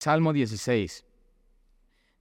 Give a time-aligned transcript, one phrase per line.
[0.00, 1.04] Salmo 16.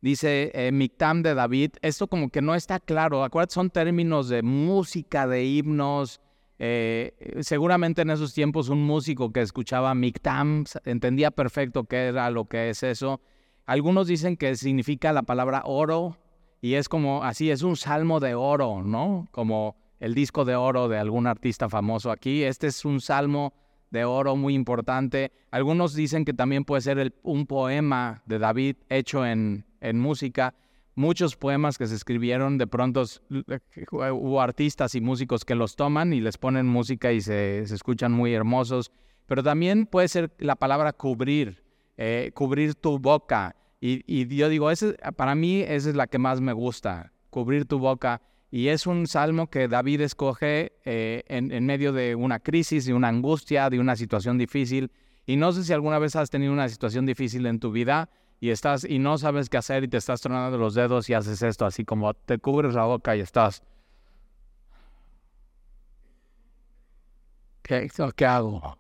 [0.02, 1.72] Dice eh, Mictam de David.
[1.82, 3.24] Esto como que no está claro.
[3.24, 6.20] Acuérdate, son términos de música, de himnos.
[6.62, 12.46] Eh, seguramente en esos tiempos un músico que escuchaba Mictam entendía perfecto qué era lo
[12.46, 13.22] que es eso.
[13.66, 16.18] Algunos dicen que significa la palabra oro
[16.62, 19.30] y es como así, es un salmo de oro, ¿no?
[19.32, 22.44] Como el disco de oro de algún artista famoso aquí.
[22.44, 23.54] Este es un salmo
[23.92, 25.32] de oro muy importante.
[25.52, 30.54] Algunos dicen que también puede ser un poema de David hecho en, música.
[30.96, 33.04] Muchos poemas que se escribieron, de pronto
[33.92, 38.34] hubo artistas y músicos que los toman y les ponen música y se, escuchan muy
[38.34, 38.92] hermosos.
[39.26, 41.64] Pero también puede ser la palabra cubrir,
[41.98, 43.56] eh, cubrir tu boca.
[43.80, 47.66] Y, y yo digo, ese, para mí esa es la que más me gusta, cubrir
[47.66, 48.22] tu boca.
[48.52, 53.08] Y es un salmo que David escoge eh, en, medio de una crisis, de una
[53.08, 54.92] angustia, de una situación difícil.
[55.28, 58.50] Y no sé si alguna vez has tenido una situación difícil en tu vida y
[58.50, 61.66] estás y no sabes qué hacer y te estás tronando los dedos y haces esto
[61.66, 63.62] así como te cubres la boca y estás.
[67.62, 68.78] ¿Qué, hago?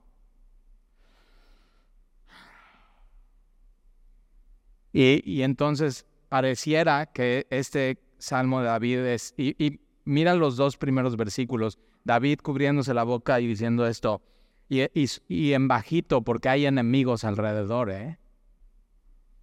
[4.92, 11.80] Y entonces pareciera que este Salmo de David es, y, mira los dos primeros versículos,
[12.03, 14.22] David cubriéndose la boca y diciendo esto,
[14.67, 14.84] y,
[15.28, 18.20] y, en bajito porque hay enemigos alrededor, ¿eh?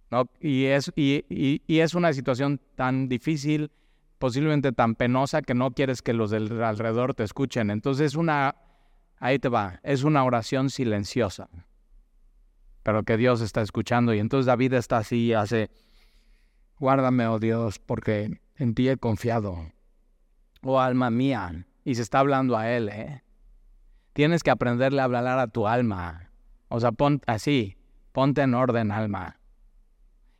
[0.09, 0.29] ¿No?
[0.39, 3.71] Y, es, y, es una situación tan difícil,
[4.19, 7.71] posiblemente tan penosa, que no quieres que los del alrededor te escuchen.
[7.71, 8.55] Entonces una,
[9.19, 11.49] ahí te va, es una oración silenciosa,
[12.83, 14.13] pero que Dios está escuchando.
[14.13, 15.69] Y entonces David está así, hace,
[16.79, 19.71] guárdame, oh Dios, porque en ti he confiado.
[20.63, 21.65] Oh alma mía.
[21.83, 23.23] Y se está hablando a él, ¿eh?
[24.13, 26.31] Tienes que aprenderle a hablar a tu alma.
[26.69, 27.77] O sea, pon así,
[28.11, 29.39] ponte en orden, alma.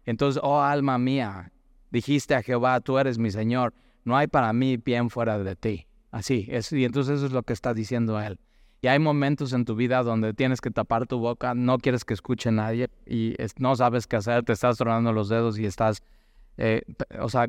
[0.03, 1.51] Entonces, oh alma mía,
[1.91, 3.73] dijiste a Jehová, tú eres mi Señor,
[4.03, 5.87] no hay para mí bien fuera de ti.
[6.11, 8.39] Así, y entonces eso es lo que está diciendo él.
[8.81, 12.13] Y hay momentos en tu vida donde tienes que tapar tu boca, no quieres que
[12.13, 16.03] escuche nadie y no sabes qué hacer, te estás tronando los dedos y estás
[16.57, 16.81] eh,
[17.19, 17.47] o sea,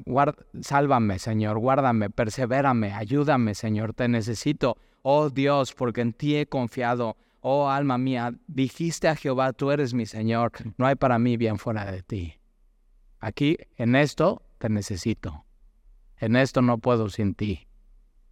[0.61, 4.77] sálvame, Señor, guárdame, persevérame, ayúdame, Señor, te necesito.
[5.03, 7.17] Oh Dios, porque en ti he confiado.
[7.41, 11.59] Oh alma mía, dijiste a Jehová, tú eres mi Señor, no hay para mí bien
[11.59, 12.35] fuera de ti.
[13.21, 15.45] Aquí, en esto, te necesito.
[16.17, 17.67] En esto no puedo sin ti.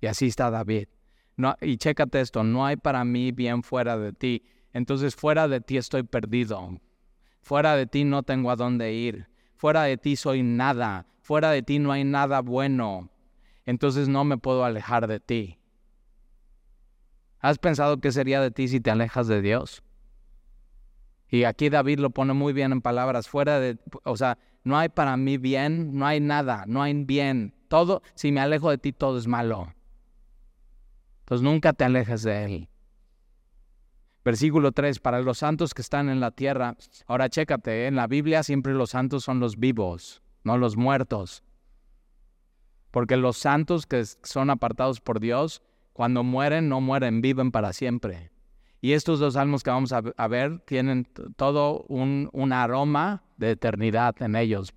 [0.01, 0.89] Y así está David.
[1.37, 4.45] No, y chécate esto, no hay para mí bien fuera de ti.
[4.73, 6.79] Entonces fuera de ti estoy perdido.
[7.41, 11.63] Fuera de ti no tengo a dónde ir fuera de ti soy nada, fuera de
[11.63, 13.11] ti no hay nada bueno,
[13.65, 15.59] entonces no me puedo alejar de ti.
[17.41, 19.83] ¿Has pensado qué sería de ti si te alejas de Dios?
[21.29, 24.89] Y aquí David lo pone muy bien en palabras, fuera de, o sea, no hay
[24.89, 27.55] para mí bien, no hay nada, no hay bien.
[27.69, 29.73] Todo, si me alejo de ti, todo es malo.
[31.21, 32.69] Entonces nunca te alejes de Él.
[34.27, 36.77] Versículo 3, para los santos que están en la tierra.
[37.07, 37.87] Ahora chécate, ¿eh?
[37.87, 41.45] en la Biblia siempre los santos son los vivos, no los muertos.
[42.91, 48.33] Porque los santos que son apartados por Dios, cuando mueren, no mueren, viven para siempre.
[48.81, 54.35] Y estos dos salmos que vamos a, ver tienen todo un, aroma de eternidad en
[54.35, 54.75] ellos.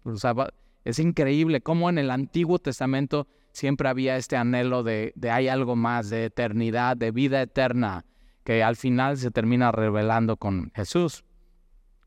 [0.83, 5.75] es increíble cómo en el Antiguo Testamento siempre había este anhelo de, de hay algo
[5.75, 8.05] más, de eternidad, de vida eterna
[8.43, 11.23] que al final se termina revelando con Jesús.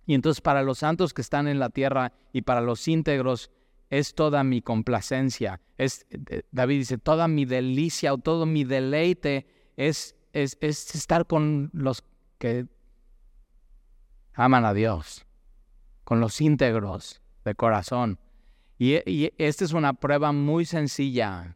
[0.06, 3.50] Y entonces para los santos que están en la tierra y para los íntegros
[3.90, 5.60] es toda mi complacencia.
[5.76, 11.26] Es, eh, David dice, toda mi delicia o todo mi deleite es, es, es estar
[11.26, 12.02] con los
[12.38, 12.66] que
[14.34, 15.26] aman a Dios,
[16.04, 18.18] con los íntegros de corazón.
[18.78, 21.54] Y, y esta es una prueba muy sencilla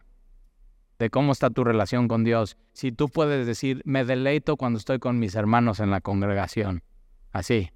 [0.98, 2.56] de cómo está tu relación con Dios.
[2.72, 6.82] Si tú puedes decir, me deleito cuando estoy con mis hermanos en la congregación.
[7.32, 7.70] Así.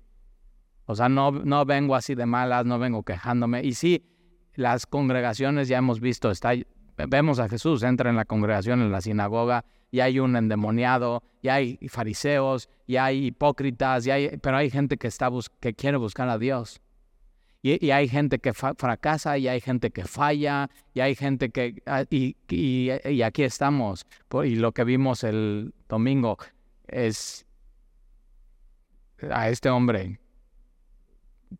[0.87, 3.63] O sea, no, no vengo así de malas, no vengo quejándome.
[3.63, 4.05] Y sí,
[4.55, 6.53] las congregaciones ya hemos visto, está,
[7.09, 11.49] vemos a Jesús, entra en la congregación, en la sinagoga, y hay un endemoniado, y
[11.49, 15.31] hay fariseos, y hay hipócritas, y hay, pero hay gente que, está
[15.61, 16.81] que quiere buscar a Dios.
[17.63, 21.83] Y, hay gente que fracasa y hay gente que falla y hay gente que...
[21.85, 22.37] Ah, y,
[23.23, 24.07] aquí estamos.
[24.45, 26.39] Y lo que vimos el domingo
[26.89, 27.47] es
[29.31, 30.19] a este hombre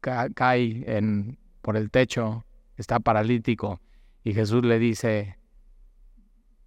[0.01, 2.45] cae en, por el techo,
[2.77, 3.81] está paralítico
[4.25, 5.39] y Jesús le dice,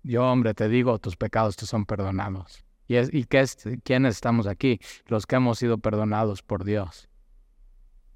[0.03, 2.65] yo hombre te digo, tus pecados te son perdonados.
[2.87, 4.79] ¿Y, es, y qué es, quiénes estamos aquí?
[5.07, 7.07] Los que hemos sido perdonados por Dios.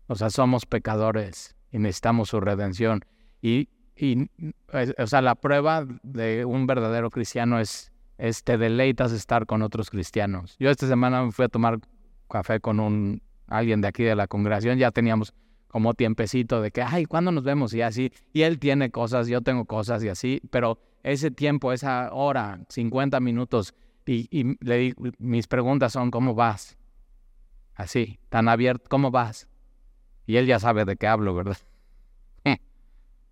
[0.07, 3.05] O sea, somos pecadores y necesitamos su redención.
[3.41, 4.29] Y, y
[4.97, 9.89] o sea, la prueba de un verdadero cristiano es, es te deleitas estar con otros
[9.89, 10.55] cristianos.
[10.59, 11.79] Yo esta semana me fui a tomar
[12.29, 15.33] café con un alguien de aquí de la congregación, ya teníamos
[15.67, 17.73] como tiempecito de que, ay, ¿cuándo nos vemos?
[17.73, 22.09] Y así, y él tiene cosas, yo tengo cosas y así, pero ese tiempo, esa
[22.13, 23.73] hora, 50 minutos,
[24.05, 26.77] y, y le, mis preguntas son, ¿cómo vas?
[27.75, 29.47] Así, tan abierto, ¿cómo vas?
[30.27, 31.57] Y él ya sabe de qué hablo, ¿verdad?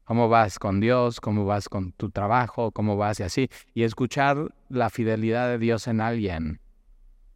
[0.05, 1.19] ¿Cómo vas con Dios?
[1.19, 2.71] ¿Cómo vas con tu trabajo?
[2.71, 3.49] ¿Cómo vas y así?
[3.73, 6.61] Y escuchar la fidelidad de Dios en alguien.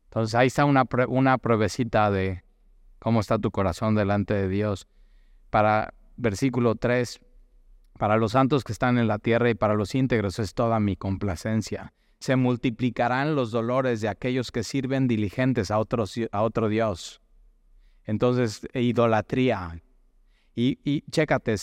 [0.05, 2.43] Entonces ahí está una, una pruebecita de
[2.99, 4.87] cómo está tu corazón delante de Dios.
[5.49, 7.19] Para versículo 3,
[7.97, 10.95] para los santos que están en la tierra y para los íntegros es toda mi
[10.95, 11.93] complacencia.
[12.19, 17.18] Se multiplicarán los dolores de aquellos que sirven diligentes a, a otro Dios.
[18.09, 19.79] Entonces, idolatría.
[20.55, 21.55] Y, chécate,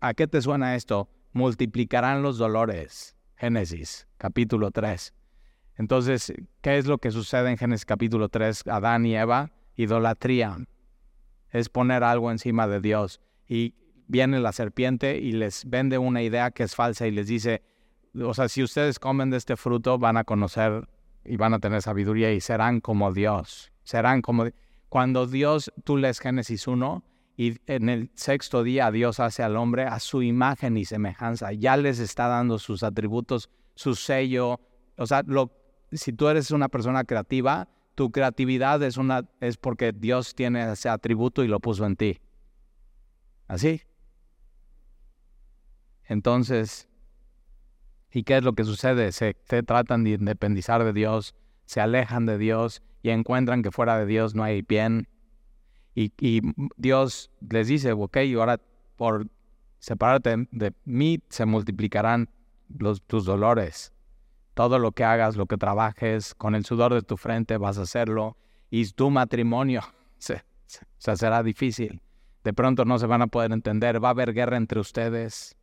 [0.00, 1.10] ¿a qué te suena esto?
[1.32, 3.14] Multiplicarán los dolores.
[3.36, 5.12] Génesis, capítulo 3.
[5.76, 8.68] Entonces, ¿qué es lo que sucede en Génesis capítulo 3?
[8.68, 10.56] Adán y Eva, idolatría
[11.50, 13.20] es poner algo encima de Dios.
[13.46, 13.74] Y
[14.08, 17.60] viene la serpiente y les vende una idea que es falsa y les dice,
[18.18, 20.88] o sea, si ustedes comen de este fruto van a conocer
[21.22, 23.70] y van a tener sabiduría y serán como Dios.
[23.84, 24.46] Serán como...
[24.92, 27.02] Cuando Dios, tú lees Génesis 1
[27.38, 31.78] y en el sexto día Dios hace al hombre a su imagen y semejanza, ya
[31.78, 34.60] les está dando sus atributos, su sello.
[34.98, 35.24] O sea,
[35.92, 40.90] si tú eres una persona creativa, tu creatividad es, una, es porque Dios tiene ese
[40.90, 42.20] atributo y lo puso en ti.
[43.48, 43.80] ¿Así?
[46.04, 46.86] Entonces,
[48.10, 49.10] ¿y qué es lo que sucede?
[49.12, 49.32] Se,
[49.64, 51.34] tratan de independizar de Dios,
[51.64, 55.08] se alejan de Dios y encuentran que fuera de Dios no hay bien.
[55.94, 56.12] Y,
[56.76, 58.60] Dios les dice, ok, ahora
[58.96, 59.26] por
[59.78, 62.30] separarte de mí se multiplicarán
[63.06, 63.92] tus dolores.
[64.54, 67.82] Todo lo que hagas, lo que trabajes, con el sudor de tu frente vas a
[67.82, 68.36] hacerlo.
[68.70, 69.82] Y tu matrimonio
[70.18, 70.42] se,
[70.98, 72.00] será difícil.
[72.44, 74.02] De pronto no se van a poder entender.
[74.02, 75.56] Va a haber guerra entre ustedes,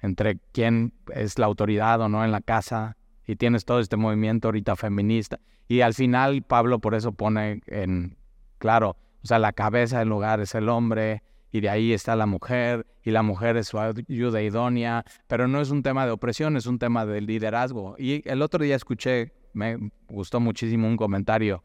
[0.00, 2.96] entre quién es la autoridad o no en la casa.
[3.30, 5.38] Y tienes todo este movimiento ahorita feminista.
[5.68, 8.16] Y al final Pablo por eso pone en
[8.58, 11.22] claro, o sea, la cabeza del lugar es el hombre,
[11.52, 15.60] y de ahí está la mujer, y la mujer es su ayuda idónea, pero no
[15.60, 17.94] es un tema de opresión, es un tema de liderazgo.
[17.98, 19.78] Y el otro día escuché, me
[20.08, 21.62] gustó muchísimo un comentario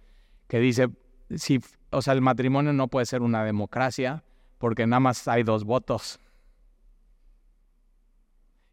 [0.47, 0.89] que dice,
[1.35, 1.59] si,
[1.89, 4.23] o sea, el matrimonio no puede ser una democracia
[4.59, 6.19] porque nada más hay dos votos.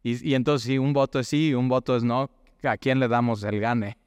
[0.02, 2.30] Y, y entonces si un voto es sí y un voto es no,
[2.68, 3.98] ¿a quién le damos el gane?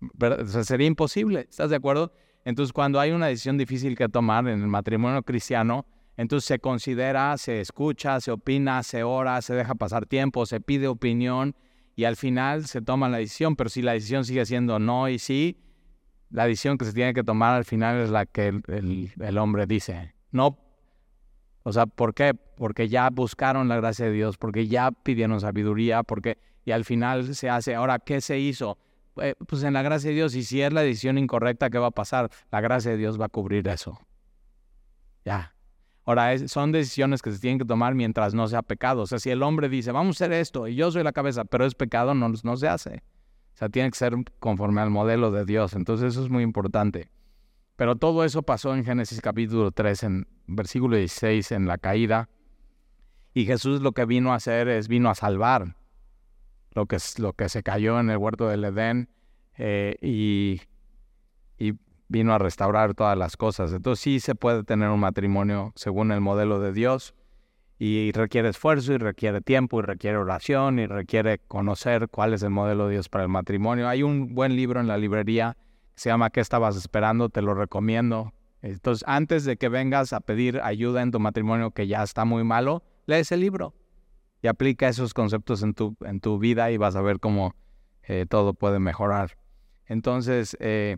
[0.00, 2.12] O sea, sería imposible, ¿estás de acuerdo?
[2.44, 5.86] Entonces, cuando hay una decisión difícil que tomar en el matrimonio cristiano,
[6.16, 10.88] entonces se considera, se escucha, se opina, se ora, se deja pasar tiempo, se pide
[10.88, 11.54] opinión
[11.96, 13.56] y al final se toma la decisión.
[13.56, 15.62] Pero si la decisión sigue siendo no y sí,
[16.30, 19.66] la decisión que se tiene que tomar al final es la que el, el hombre
[19.66, 20.14] dice.
[20.30, 20.58] No,
[21.62, 22.34] o sea, ¿por qué?
[22.34, 27.34] Porque ya buscaron la gracia de Dios, porque ya pidieron sabiduría, porque y al final
[27.34, 28.78] se hace, ahora, ¿qué se hizo?
[29.16, 31.88] Eh, pues en la gracia de Dios, y si es la decisión incorrecta, ¿qué va
[31.88, 32.30] a pasar?
[32.50, 33.98] La gracia de Dios va a cubrir eso.
[35.24, 35.54] Ya.
[36.04, 39.02] Ahora, son decisiones que se tienen que tomar mientras no sea pecado.
[39.02, 41.44] O sea, si el hombre dice, vamos a hacer esto, y yo soy la cabeza,
[41.44, 43.02] pero es pecado, no, no se hace.
[43.54, 45.74] O sea, tiene que ser conforme al modelo de Dios.
[45.74, 47.10] Entonces, eso es muy importante.
[47.76, 52.28] Pero todo eso pasó en Génesis capítulo 3, en versículo 16, en la caída.
[53.32, 55.76] Y Jesús lo que vino a hacer es vino a salvar
[56.72, 59.08] lo que, lo que se cayó en el huerto del Edén
[59.56, 60.60] eh, y,
[61.58, 61.74] y
[62.08, 63.72] vino a restaurar todas las cosas.
[63.72, 67.14] Entonces sí se puede tener un matrimonio según el modelo de Dios
[67.78, 72.50] y requiere esfuerzo y requiere tiempo y requiere oración y requiere conocer cuál es el
[72.50, 73.88] modelo de Dios para el matrimonio.
[73.88, 75.56] Hay un buen libro en la librería
[75.94, 77.30] que se llama ¿Qué estabas esperando?
[77.30, 78.32] Te lo recomiendo.
[78.62, 82.44] Entonces, antes de que vengas a pedir ayuda en tu matrimonio que ya está muy
[82.44, 83.72] malo, lee ese libro
[84.42, 87.54] y aplica esos conceptos en tu, en tu vida y vas a ver cómo
[88.02, 89.36] eh, todo puede mejorar.
[89.86, 90.96] Entonces, eh,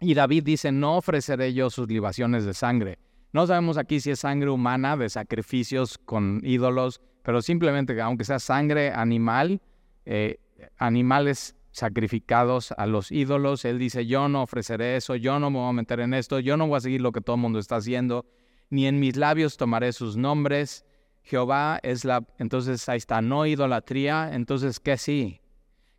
[0.00, 2.98] y David dice, no ofreceré yo sus libaciones de sangre.
[3.32, 8.38] No sabemos aquí si es sangre humana de sacrificios con ídolos, pero simplemente aunque sea
[8.38, 9.60] sangre animal,
[10.06, 10.38] eh,
[10.78, 15.68] animales sacrificados a los ídolos, él dice, yo no ofreceré eso, yo no me voy
[15.68, 17.76] a meter en esto, yo no voy a seguir lo que todo el mundo está
[17.76, 18.24] haciendo,
[18.70, 20.84] ni en mis labios tomaré sus nombres,
[21.28, 25.42] Jehová es la, entonces ahí está, no idolatría, entonces ¿qué sí?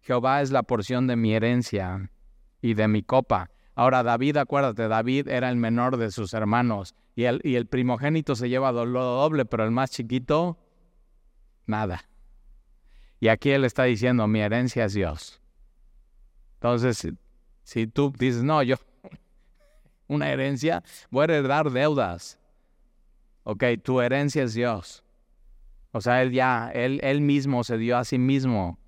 [0.02, 2.10] Jehová es la porción de mi herencia
[2.64, 3.52] y de mi copa.
[3.76, 6.96] Ahora David, acuérdate, David era el menor de sus hermanos.
[7.16, 10.58] Y el, y el primogénito se lleva lo doble, pero el más chiquito,
[11.68, 12.10] nada.
[13.20, 15.40] Y aquí él está diciendo, mi herencia es Dios.
[16.56, 17.08] Entonces,
[17.62, 18.78] si tú dices, no, yo,
[20.08, 20.82] una herencia,
[21.12, 22.40] voy a heredar deudas.
[23.44, 25.04] Ok, tu herencia es Dios.
[25.92, 28.80] O sea, Él ya, Él, él mismo se dio a sí mismo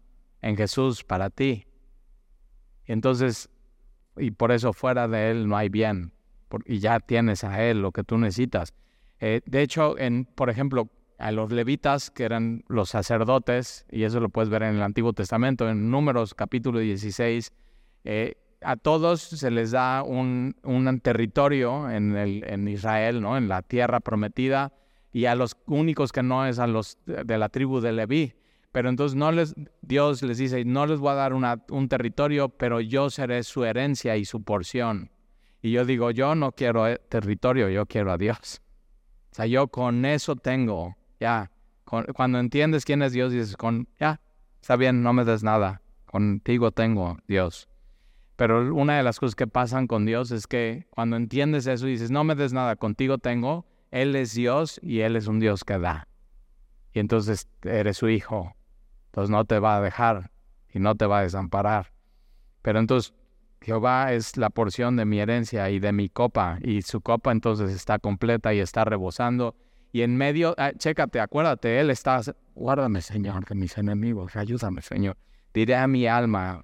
[0.42, 1.66] en Jesús para ti.
[2.86, 3.50] Entonces,
[4.18, 6.14] y por eso fuera de Él no hay bien.
[6.66, 8.74] y ya tienes a Él lo que tú necesitas.
[9.20, 14.20] Eh, de hecho, en, por ejemplo, a los levitas, que eran los sacerdotes, y eso
[14.20, 17.54] lo puedes ver en el Antiguo Testamento, en Números capítulo 16,
[18.04, 23.38] eh, a todos se les da un, un territorio en, el, en Israel, ¿no?
[23.38, 24.74] en la tierra prometida,
[25.12, 28.34] y a los únicos que no es a los de la tribu de Leví.
[28.72, 32.50] Pero entonces no les, Dios les dice, no les voy a dar una, un territorio,
[32.50, 35.12] pero yo seré su herencia y su porción.
[35.62, 38.62] Y yo digo, yo no quiero eh, territorio, yo quiero a Dios.
[39.32, 41.52] O sea, yo con eso tengo, ya.
[42.14, 44.22] cuando entiendes quién es Dios, dices, con, ya,
[44.62, 45.82] está bien, no me des nada.
[46.06, 47.70] Contigo tengo, Dios.
[48.38, 52.10] Pero una de las cosas que pasan con Dios es que cuando entiendes eso dices,
[52.10, 55.78] no me des nada, contigo tengo, Él es Dios y Él es un Dios que
[55.78, 56.08] da.
[56.94, 58.56] Y entonces eres su hijo.
[59.08, 60.32] Entonces no te va a dejar
[60.74, 61.92] y no te va a desamparar.
[62.62, 63.14] Pero entonces
[63.62, 67.72] Jehová es la porción de mi herencia y de mi copa, y su copa entonces
[67.72, 69.56] está completa y está rebosando.
[69.92, 72.22] Y en medio, ah, chécate, acuérdate, Él está,
[72.56, 75.18] guárdame Señor de mis enemigos, ayúdame Señor.
[75.54, 76.64] Diré a mi alma,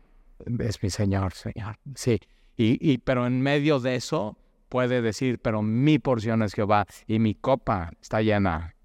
[0.59, 1.77] es mi Señor, Señor.
[1.93, 2.19] Sí,
[2.55, 4.37] y, y, pero en medio de eso
[4.69, 8.75] puede decir, pero mi porción es Jehová y mi copa está llena,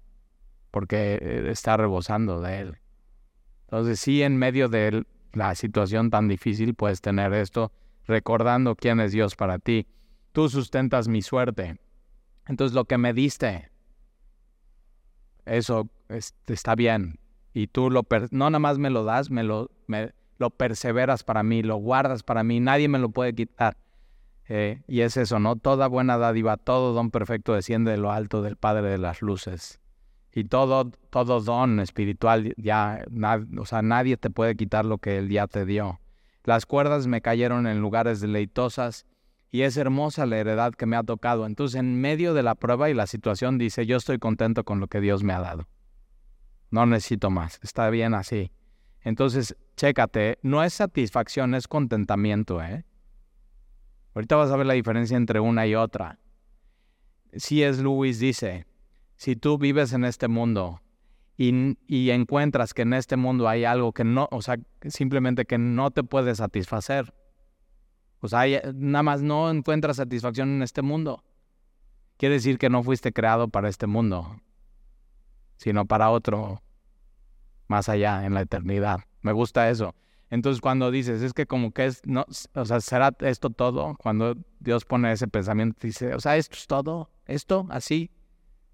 [0.71, 2.77] porque eh, está rebosando de Él.
[3.63, 7.71] Entonces sí, en medio de la situación tan difícil puedes tener esto,
[8.05, 9.87] recordando quién es Dios para ti.
[10.31, 11.79] Tú sustentas mi suerte.
[12.47, 13.71] Entonces lo que me diste,
[15.45, 15.89] eso
[16.47, 17.19] está bien.
[17.53, 21.43] Y tú lo no nada más me lo das, me lo, me, lo perseveras para
[21.43, 23.77] mí, lo guardas para mí, nadie me lo puede quitar.
[24.49, 25.55] Eh, y es eso, ¿no?
[25.55, 29.79] Toda buena dádiva, todo don perfecto desciende de lo alto del Padre de las Luces
[30.35, 33.05] y todo, todo don espiritual ya,
[33.57, 35.99] o sea, nadie te puede quitar lo que Él ya te dio.
[36.43, 39.05] Las cuerdas me cayeron en lugares deleitosas
[39.51, 41.45] y es hermosa la heredad que me ha tocado.
[41.45, 44.87] Entonces, en medio de la prueba y la situación, dice, yo estoy contento con lo
[44.87, 45.67] que Dios me ha dado.
[46.71, 48.51] No necesito más, está bien así.
[49.01, 52.83] Entonces, chécate, no es satisfacción, es contentamiento, ¿eh?
[54.13, 56.19] Ahorita vas a ver la diferencia entre una y otra.
[57.33, 58.67] Si es Lewis dice,
[59.15, 60.81] si tú vives en este mundo
[61.35, 65.89] y, encuentras que en este mundo hay algo que no, o sea, simplemente que no
[65.91, 67.13] te puede satisfacer,
[68.19, 68.43] o sea,
[68.73, 71.23] nada más no encuentras satisfacción en este mundo,
[72.17, 74.39] quiere decir que no fuiste creado para este mundo,
[75.57, 76.61] sino para otro
[77.67, 78.99] más allá, en la eternidad.
[79.21, 79.95] Me gusta eso.
[80.33, 82.25] Entonces cuando dices, es que como que es, no,
[82.55, 83.95] o sea, ¿será esto todo?
[83.99, 88.09] Cuando Dios pone ese pensamiento, dice, o sea, esto es todo, esto, así,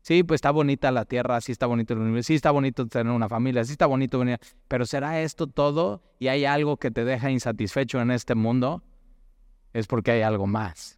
[0.01, 3.11] Sí, pues está bonita la tierra, sí está bonito el universo, sí está bonito tener
[3.11, 4.39] una familia, sí está bonito venir,
[4.69, 8.81] pero ¿será esto todo y hay algo que te deja insatisfecho en este mundo?
[9.73, 10.97] Es porque hay algo más.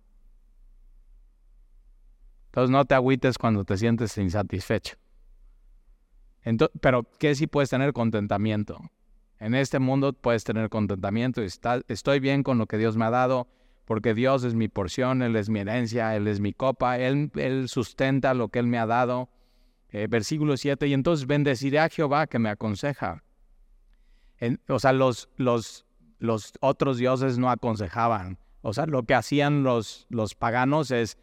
[2.49, 4.95] Entonces no te agüites cuando te sientes insatisfecho.
[6.79, 8.79] pero ¿qué si puedes tener contentamiento?
[9.41, 11.41] En este mundo puedes tener contentamiento.
[11.41, 13.47] Estoy bien con lo que Dios me ha dado
[13.85, 17.31] porque Dios es mi porción, Él es mi herencia, Él es mi copa, Él,
[17.65, 19.29] sustenta lo que Él me ha dado.
[19.89, 23.23] Eh, versículo 7, y entonces bendeciré a Jehová que me aconseja.
[24.69, 25.27] o sea, los,
[26.59, 28.37] otros dioses no aconsejaban.
[28.61, 30.07] O sea, lo que hacían los
[30.37, 31.17] paganos es,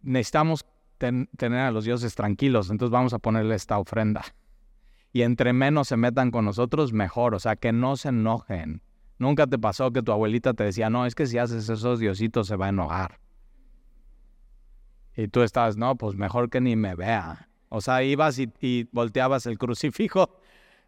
[0.00, 0.64] necesitamos
[0.96, 4.22] tener a los dioses tranquilos, entonces vamos a ponerle esta ofrenda.
[5.14, 7.36] Y entre menos se metan con nosotros, mejor.
[7.36, 8.82] O sea, que no se enojen.
[9.16, 12.48] Nunca te pasó que tu abuelita te decía, no, es que si haces esos diositos
[12.48, 13.20] se va a enojar.
[15.16, 17.48] Y tú estabas, no, pues mejor que ni me vea.
[17.68, 20.40] O sea, ibas y, volteabas el crucifijo.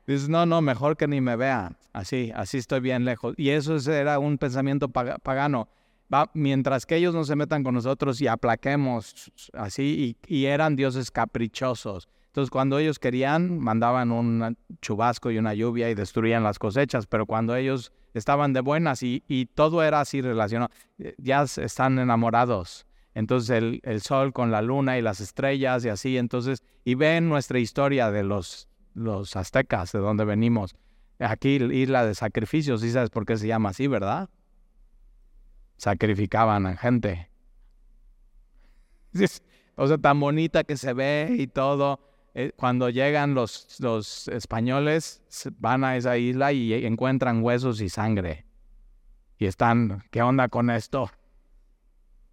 [0.08, 1.76] Dices, no, no, mejor que ni me vea.
[1.92, 3.34] Así, así estoy bien lejos.
[3.36, 5.68] Y eso era un pensamiento pagano.
[6.12, 10.74] Va, mientras que ellos no se metan con nosotros y aplaquemos así, y, y eran
[10.74, 12.08] dioses caprichosos.
[12.36, 17.24] Entonces, cuando ellos querían, mandaban un chubasco y una lluvia y destruían las cosechas, pero
[17.24, 22.84] cuando ellos estaban de buenas y, todo era así relacionado, eh, ya están enamorados.
[23.14, 27.58] Entonces el, sol con la luna y las estrellas y así, entonces, y ven nuestra
[27.58, 30.76] historia de los, los aztecas, de donde venimos.
[31.18, 34.28] Aquí isla de sacrificios, ¿sí sabes por qué se llama así, verdad?
[35.78, 37.30] Sacrificaban a gente.
[39.78, 42.00] O sea, tan bonita que se ve y todo.
[42.38, 45.22] Eh, cuando llegan los, los españoles,
[45.58, 48.44] van a esa isla y encuentran huesos y sangre.
[49.38, 51.10] Y están, ¿qué onda con esto?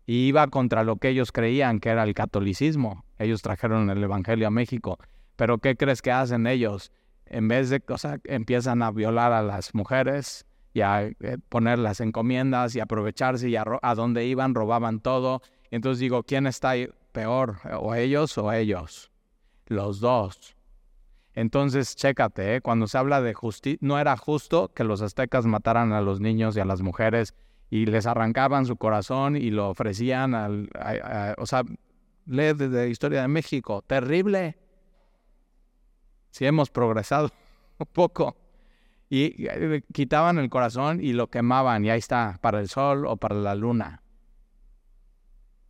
[0.05, 3.05] Y iba contra lo que ellos creían que era el catolicismo.
[3.17, 4.97] Ellos trajeron el Evangelio a México.
[5.37, 6.91] Pero ¿qué crees que hacen ellos?
[7.25, 11.13] En vez de, o sea, empiezan a violar a las mujeres y a eh,
[11.47, 15.41] poner las encomiendas y aprovecharse y a, a donde iban robaban todo.
[15.71, 16.73] Entonces digo, ¿quién está
[17.13, 17.61] peor?
[17.79, 19.12] ¿O ellos o ellos?
[19.73, 20.55] Los dos.
[21.33, 22.61] Entonces, chécate, ¿eh?
[22.61, 26.55] cuando se habla de justicia, no era justo que los aztecas mataran a los niños
[26.55, 27.33] y a las mujeres
[27.71, 30.69] y les arrancaban su corazón y lo ofrecían al,
[31.39, 31.63] o sea,
[32.27, 34.59] lee desde la historia de México, terrible.
[36.29, 37.31] Si hemos progresado
[37.79, 38.37] un poco.
[39.09, 43.17] Y eh, quitaban el corazón y lo quemaban y ahí está, para el sol o
[43.17, 44.03] para la luna.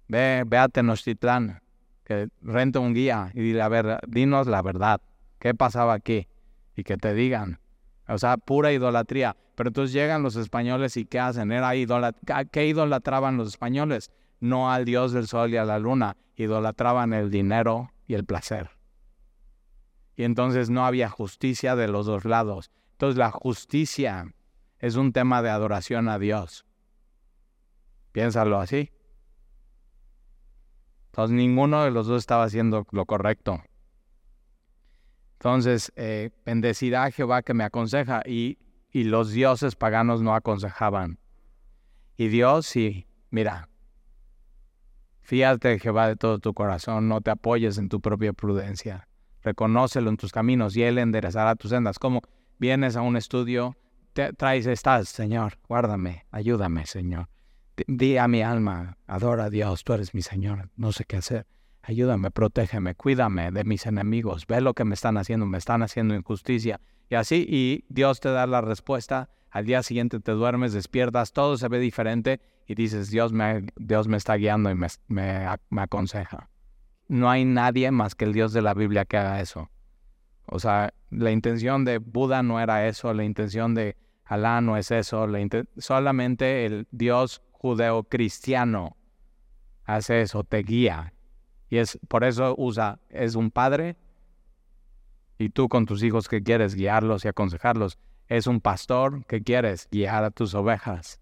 [0.09, 1.62] Ve, ve a Tenochtitlán,
[2.03, 5.01] que renta un guía y dile, a ver, dinos la verdad,
[5.39, 6.27] ¿qué pasaba aquí?
[6.75, 7.59] Y que te digan.
[8.07, 9.35] O sea, pura idolatría.
[9.55, 11.51] Pero entonces llegan los españoles y ¿qué hacen?
[11.51, 12.17] Era idolat
[12.51, 14.11] ¿Qué idolatraban los españoles?
[14.39, 18.71] No al dios del sol y a la luna, idolatraban el dinero y el placer.
[20.15, 22.71] Y entonces no había justicia de los dos lados.
[22.93, 24.33] Entonces la justicia
[24.79, 26.65] es un tema de adoración a Dios.
[28.11, 28.91] Piénsalo así.
[31.13, 33.61] Entonces ninguno de los dos estaba haciendo lo correcto.
[35.33, 38.57] Entonces, eh, bendecirá a Jehová que me aconseja y,
[38.89, 41.19] y los dioses paganos no aconsejaban.
[42.17, 43.69] Y Dios sí, mira,
[45.21, 49.07] fíjate de Jehová de todo tu corazón, no te apoyes en tu propia prudencia.
[49.43, 51.99] Reconócelo en tus caminos y Él enderezará tus sendas.
[51.99, 52.21] Como
[52.57, 53.75] vienes a un estudio,
[54.13, 57.27] traes, estás, Señor, guárdame, ayúdame, Señor.
[57.87, 61.47] Di a mi alma, adora a Dios, tú eres mi Señor, no sé qué hacer.
[61.81, 64.47] Ayúdame, protégeme, cuídame de mis enemigos.
[64.47, 66.79] Ve lo que me están haciendo, me están haciendo injusticia.
[67.09, 69.29] Y así, y Dios te da la respuesta.
[69.49, 74.07] Al día siguiente te duermes, despiertas, todo se ve diferente y dices, Dios me, Dios
[74.07, 76.49] me está guiando y me, me aconseja.
[77.07, 79.69] No hay nadie más que el Dios de la Biblia que haga eso.
[80.45, 83.95] O sea, la intención de Buda no era eso, la intención de
[84.25, 85.27] Alá no es eso,
[85.77, 88.97] solamente el Dios judeo-cristiano
[89.85, 91.13] hace eso, te guía.
[91.69, 93.95] Y es por eso usa, es un padre
[95.37, 97.97] y tú con tus hijos que quieres guiarlos y aconsejarlos,
[98.27, 101.21] es un pastor que quieres guiar a tus ovejas.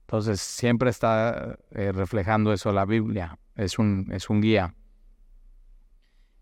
[0.00, 4.74] Entonces siempre está eh, reflejando eso la Biblia, es un, es un guía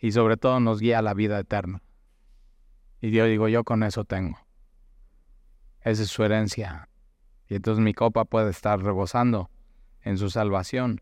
[0.00, 1.82] y sobre todo nos guía a la vida eterna.
[3.02, 4.38] Y yo digo, yo con eso tengo.
[5.82, 6.88] Esa es su herencia.
[7.48, 9.50] Y entonces mi copa puede estar rebosando
[10.02, 11.00] en su salvación.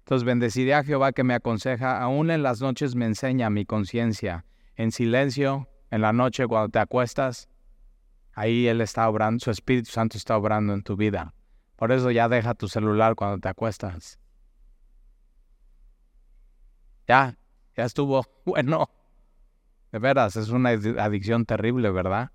[0.00, 4.44] Entonces bendeciré a Jehová que me aconseja, aún en las noches me enseña mi conciencia.
[4.76, 7.48] En silencio, en la noche cuando te acuestas,
[8.32, 11.34] ahí Él está obrando, su Espíritu Santo está obrando en tu vida.
[11.76, 14.18] Por eso ya deja tu celular cuando te acuestas.
[17.06, 17.36] Ya,
[17.76, 18.90] ya estuvo bueno.
[19.92, 22.30] De veras, es una adicción terrible, ¿verdad?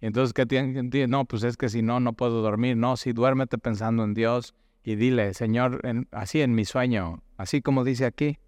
[0.00, 1.06] Y entonces, ¿qué tiene?
[1.08, 2.76] No, pues es que si no, no puedo dormir.
[2.76, 7.84] No, si duérmete pensando en Dios y dile, Señor, así en mi sueño, así como
[7.84, 8.38] dice aquí,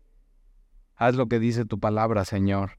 [0.96, 2.78] haz lo que dice tu palabra, Señor.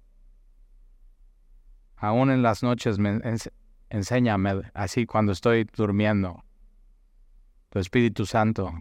[1.95, 3.19] Aún en las noches me
[3.89, 6.43] enséñame, así cuando estoy durmiendo.
[7.69, 8.73] Tu Espíritu Santo,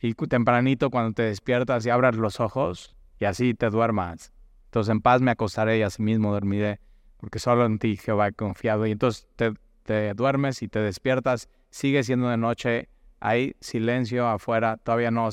[0.00, 4.32] y tempranito cuando te despiertas y abras los ojos y así te duermas.
[4.66, 6.80] Entonces en paz me acostaré y así mismo dormiré,
[7.16, 8.86] porque solo en ti Jehová he confiado.
[8.86, 12.88] Y entonces te, te duermes y te despiertas, sigue siendo de noche,
[13.20, 15.28] hay silencio afuera, todavía no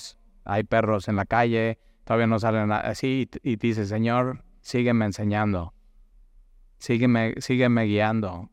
[0.46, 5.74] hay perros en la calle, todavía no salen así y, dices, Señor, sígueme enseñando,
[6.78, 8.50] sígueme, sígueme guiando,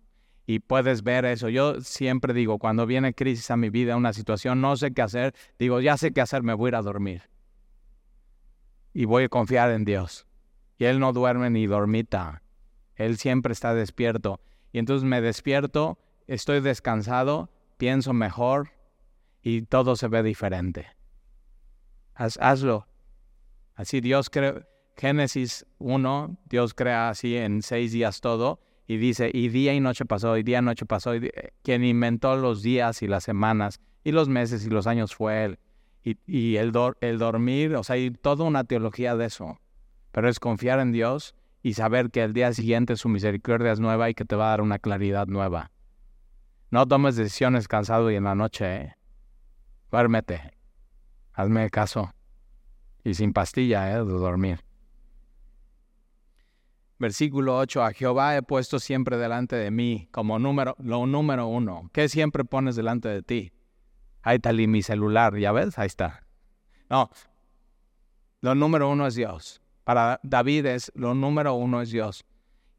[0.46, 1.48] y puedes ver eso.
[1.48, 5.34] Yo siempre digo, cuando viene crisis a mi vida, una situación, no sé qué hacer,
[5.58, 7.22] digo, ya sé qué hacer, me voy a ir a dormir.
[8.92, 10.26] Y voy a confiar en Dios.
[10.76, 12.42] Y Él no duerme ni dormita.
[13.00, 14.40] Él siempre está despierto.
[14.72, 18.72] Y entonces me despierto, estoy descansado, pienso mejor
[19.42, 20.86] y todo se ve diferente.
[22.14, 22.86] hazlo.
[23.74, 24.66] Así Dios crea,
[24.98, 30.04] Génesis 1, Dios crea así en seis días todo y dice, y día y noche
[30.04, 31.30] pasó, y día y noche pasó, y
[31.62, 35.58] quien inventó los días y las semanas, y los meses y los años fue Él.
[36.02, 39.58] Y, el, el dormir, o sea, hay toda una teología de eso.
[40.12, 44.08] Pero es confiar en Dios y saber que el día siguiente su misericordia es nueva
[44.10, 45.70] y que te va a dar una claridad nueva.
[46.70, 48.96] No tomes decisiones cansado y en la noche, ¿eh?
[49.90, 50.52] Duérmete.
[51.32, 52.12] Hazme caso.
[53.02, 54.04] Y sin pastilla, ¿eh?
[54.04, 54.60] De dormir.
[56.98, 61.88] Versículo 8, a Jehová he puesto siempre delante de mí como número, lo número uno.
[61.94, 63.52] ¿Qué siempre pones delante de ti?
[64.22, 65.78] Ahí está mi celular, ¿ya ves?
[65.78, 66.26] Ahí está.
[66.90, 67.10] No,
[68.42, 69.59] lo número uno es Dios.
[69.84, 72.24] Para David es, lo número uno es Dios.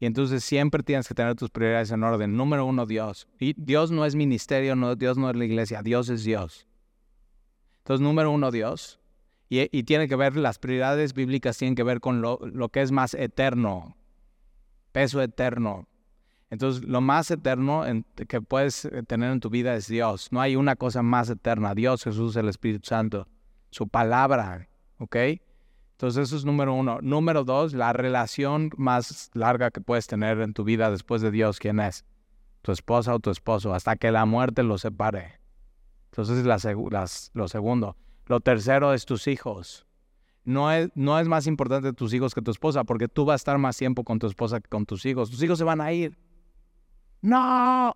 [0.02, 2.36] Y entonces siempre tienes que tener tus prioridades en orden.
[2.36, 3.28] Número uno, Dios.
[3.38, 6.66] Y Dios no es ministerio, no, Dios no es la iglesia, Dios es Dios.
[7.78, 8.98] Entonces, número uno, Dios.
[9.48, 12.82] Y, y tiene que ver, las prioridades bíblicas tienen que ver con lo, lo que
[12.82, 13.96] es más eterno,
[14.90, 15.86] peso eterno.
[16.50, 17.84] Entonces, lo más eterno
[18.28, 20.32] que puedes eh, tener en tu vida es Dios.
[20.32, 21.74] No hay una cosa más eterna.
[21.74, 23.28] Dios, Jesús, el Espíritu Santo,
[23.70, 25.16] su palabra, ¿ok?
[26.02, 26.98] Entonces, eso es número uno.
[27.00, 31.60] Número dos, la relación más larga que puedes tener en tu vida después de Dios,
[31.60, 32.04] ¿quién es?
[32.62, 35.38] Tu esposa o tu esposo, hasta que la muerte los separe.
[36.10, 37.96] Entonces, es la, lo segundo.
[38.26, 39.86] Lo tercero es tus hijos
[40.44, 43.36] no es, no es más importante tus hijos que tu esposa, porque tú vas a
[43.36, 45.30] estar más tiempo con tu esposa que con tus hijos.
[45.30, 46.18] Tus hijos se van a ir.
[47.20, 47.94] No.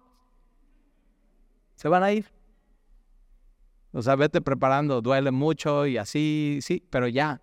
[1.75, 2.25] Se van a ir.
[3.91, 7.43] O sea, vete preparando, duele mucho y así, sí, pero ya.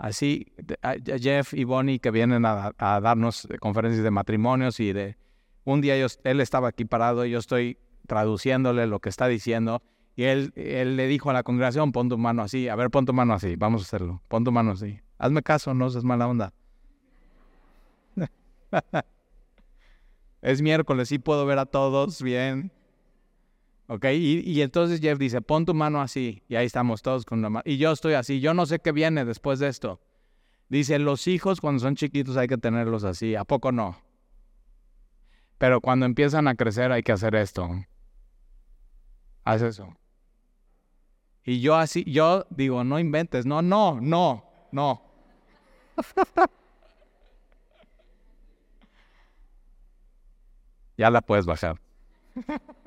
[0.00, 0.46] Así,
[1.20, 5.18] Jeff y Bonnie que vienen a, darnos conferencias de matrimonios y de...
[5.64, 9.82] Un día él estaba aquí parado y yo estoy traduciéndole lo que está diciendo
[10.16, 13.04] y él, él le dijo a la congregación, pon tu mano así, a ver, pon
[13.04, 15.00] tu mano así, vamos a hacerlo, pon tu mano así.
[15.18, 16.54] Hazme caso, no seas mala onda.
[20.40, 22.72] es miércoles, sí puedo ver a todos bien.
[23.92, 24.04] ¿Ok?
[24.12, 26.44] Y, entonces Jeff dice, pon tu mano así.
[26.46, 27.64] Y ahí estamos todos con la mano.
[27.66, 28.38] Y yo estoy así.
[28.38, 30.00] Yo no sé qué viene después de esto.
[30.68, 33.34] Dice, los hijos cuando son chiquitos hay que tenerlos así.
[33.34, 34.00] ¿A poco no?
[35.58, 37.68] Pero cuando empiezan a crecer hay que hacer esto.
[39.42, 39.92] Haz eso.
[41.44, 45.02] Y yo así, yo digo, no inventes, no, no, no, no.
[50.96, 51.80] ya la puedes bajar.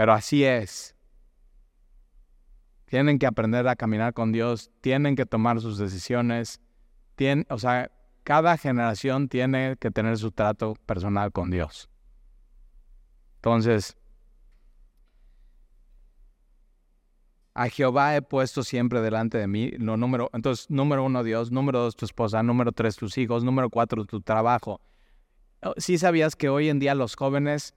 [0.00, 0.96] Pero así es.
[2.86, 6.58] Tienen que aprender a caminar con Dios, tienen que tomar sus decisiones.
[7.50, 7.90] O sea,
[8.24, 11.90] cada generación tiene que tener su trato personal con Dios.
[13.34, 13.94] Entonces,
[17.52, 19.72] A Jehová he puesto siempre delante de mí.
[19.72, 21.52] Lo número, entonces, número uno, Dios.
[21.52, 22.42] Número dos, tu esposa.
[22.42, 23.44] Número tres, tus hijos.
[23.44, 24.80] Número cuatro, tu trabajo.
[25.60, 27.74] Oh, ¿Sí sabías que hoy en día los jóvenes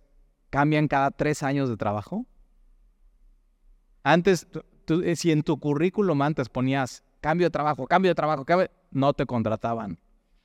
[0.53, 2.27] cambian cada tres años de trabajo?
[4.03, 4.45] Antes,
[4.87, 8.45] eh, si en tu currículum antes ponías cambio de trabajo, cambio de trabajo,
[8.91, 9.97] no te contrataban.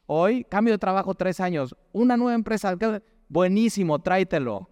[0.07, 2.75] Hoy, cambio de trabajo tres años, una nueva empresa,
[3.29, 4.71] buenísimo, tráetelo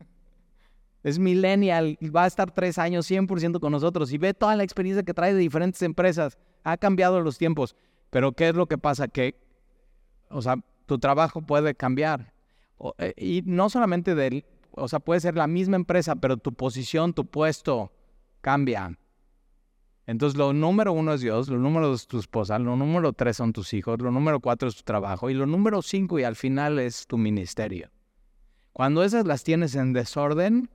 [1.04, 5.04] es millennial, va a estar tres años 100% con nosotros y ve toda la experiencia
[5.04, 6.36] que trae de diferentes empresas.
[6.64, 7.76] Ha cambiado los tiempos,
[8.10, 9.06] pero ¿qué es lo que pasa?
[9.06, 9.36] Que,
[10.30, 10.56] o sea,
[10.86, 12.34] tu trabajo puede cambiar.
[12.98, 14.44] Eh, y no solamente del,
[14.76, 17.92] o sea, puede ser la misma empresa, pero tu posición, tu puesto
[18.40, 18.98] cambia.
[20.06, 23.38] Entonces, lo número uno es Dios, lo número dos es tu esposa, lo número tres
[23.38, 26.36] son tus hijos, lo número cuatro es tu trabajo y lo número cinco y al
[26.36, 27.90] final es tu ministerio.
[28.72, 30.68] Cuando esas las tienes en desorden,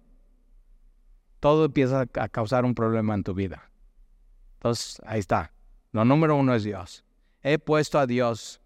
[1.40, 3.70] todo empieza a causar un problema en tu vida.
[4.56, 5.54] Entonces, ahí está.
[5.92, 7.06] Lo número uno es Dios.
[7.44, 8.62] He puesto a Dios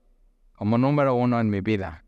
[0.54, 2.03] como número uno en mi vida.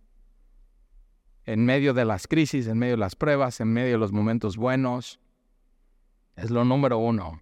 [1.45, 4.57] En medio de las crisis, en medio de las pruebas, en medio de los momentos
[4.57, 5.19] buenos.
[6.35, 7.41] Es lo número uno.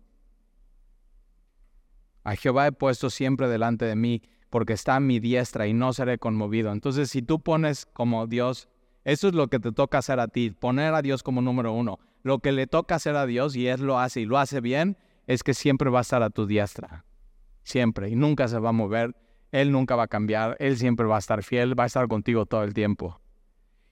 [2.23, 5.93] A Jehová he puesto siempre delante de mí, porque está a mi diestra y no
[5.93, 6.71] seré conmovido.
[6.71, 8.69] Entonces, si tú pones como Dios,
[9.03, 11.99] eso es lo que te toca hacer a ti, poner a Dios como número uno
[12.23, 14.97] lo que le toca hacer a Dios y Él lo hace y lo hace bien,
[15.27, 17.05] es que siempre va a estar a tu diestra.
[17.63, 18.09] Siempre.
[18.09, 19.15] Y nunca se va a mover.
[19.51, 20.57] Él nunca va a cambiar.
[20.59, 23.19] Él siempre va a estar fiel, va a estar contigo todo el tiempo.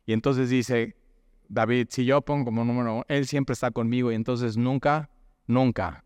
[0.06, 0.96] Y entonces dice
[1.48, 5.10] David, si yo pongo como número uno, Él siempre está conmigo y entonces nunca,
[5.48, 6.04] nunca,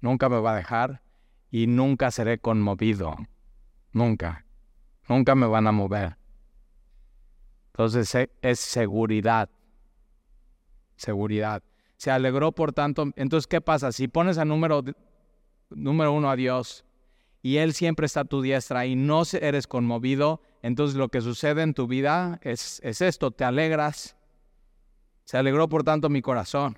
[0.00, 1.02] nunca me va a dejar
[1.50, 3.16] y nunca seré conmovido.
[3.92, 4.44] Nunca.
[5.08, 6.16] Nunca me van a mover.
[7.72, 9.48] Entonces es seguridad
[10.96, 11.62] seguridad.
[11.96, 13.10] Se alegró, por tanto.
[13.16, 13.92] Entonces, ¿qué pasa?
[13.92, 14.82] Si pones a número,
[15.70, 16.84] número uno a Dios
[17.42, 21.62] y Él siempre está a tu diestra y no eres conmovido, entonces lo que sucede
[21.62, 24.16] en tu vida es, es esto, te alegras.
[25.22, 26.76] Se alegró, por tanto, mi corazón.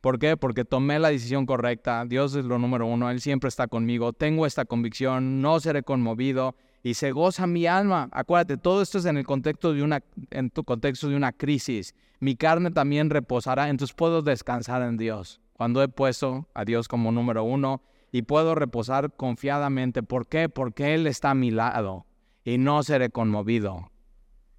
[0.00, 0.36] ¿Por qué?
[0.36, 2.04] Porque tomé la decisión correcta.
[2.06, 3.08] Dios es lo número uno.
[3.12, 4.12] Él siempre está conmigo.
[4.12, 5.40] Tengo esta convicción.
[5.40, 8.08] No seré conmovido y se goza mi alma.
[8.10, 11.94] Acuérdate, todo esto es en el contexto de una, en tu contexto de una crisis.
[12.18, 15.40] Mi carne también reposará, entonces puedo descansar en Dios.
[15.52, 20.02] Cuando he puesto a Dios como número uno y puedo reposar confiadamente.
[20.02, 20.48] ¿Por qué?
[20.48, 22.06] Porque Él está a mi lado
[22.44, 23.90] y no seré conmovido.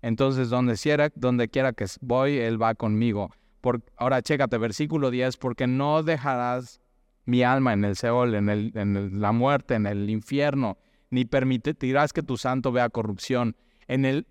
[0.02, 3.32] Entonces, donde quiera, donde quiera que voy, Él va conmigo.
[3.62, 6.82] Por, ahora, chécate, versículo 10, porque no dejarás
[7.26, 10.78] mi alma en el Seol, en, la muerte, en el infierno,
[11.10, 13.56] ni permitirás que tu santo vea corrupción.
[13.88, 14.28] En el,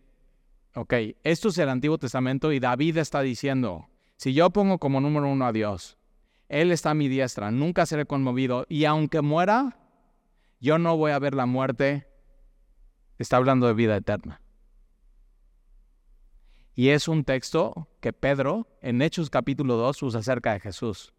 [0.74, 5.28] ok, esto es el Antiguo Testamento y David está diciendo, si yo pongo como número
[5.28, 5.98] uno a Dios,
[6.48, 9.76] Él está a mi diestra, nunca seré conmovido y aunque muera,
[10.60, 12.06] yo no voy a ver la muerte,
[13.18, 14.40] está hablando de vida eterna.
[16.74, 21.14] Y es un texto que Pedro en Hechos capítulo 2 usa acerca de Jesús.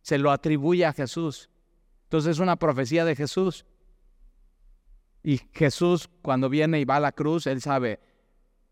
[0.00, 1.50] Se lo atribuye a Jesús.
[2.04, 3.66] Entonces es una profecía de Jesús.
[5.22, 8.00] Y Jesús cuando viene y va a la cruz, él sabe,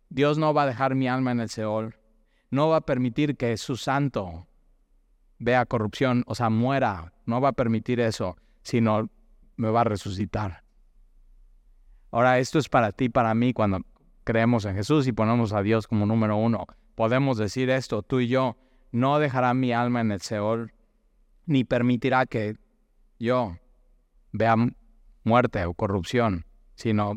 [0.08, 1.96] Dios no va a dejar mi alma en el Seol.
[2.50, 4.46] No va a permitir que su santo
[5.38, 7.12] vea corrupción, o sea, muera.
[7.26, 9.10] No va a permitir eso, sino
[9.56, 10.61] me va a resucitar.
[12.12, 13.80] Ahora, esto es para ti, para mí, cuando
[14.22, 16.66] creemos en Jesús y ponemos a Dios como número uno.
[16.94, 18.56] Podemos decir esto, tú y yo,
[18.90, 20.74] no dejará mi alma en el Seol,
[21.46, 22.56] ni permitirá que
[23.18, 23.56] yo
[24.30, 24.56] vea
[25.24, 26.44] muerte o corrupción,
[26.74, 27.16] sino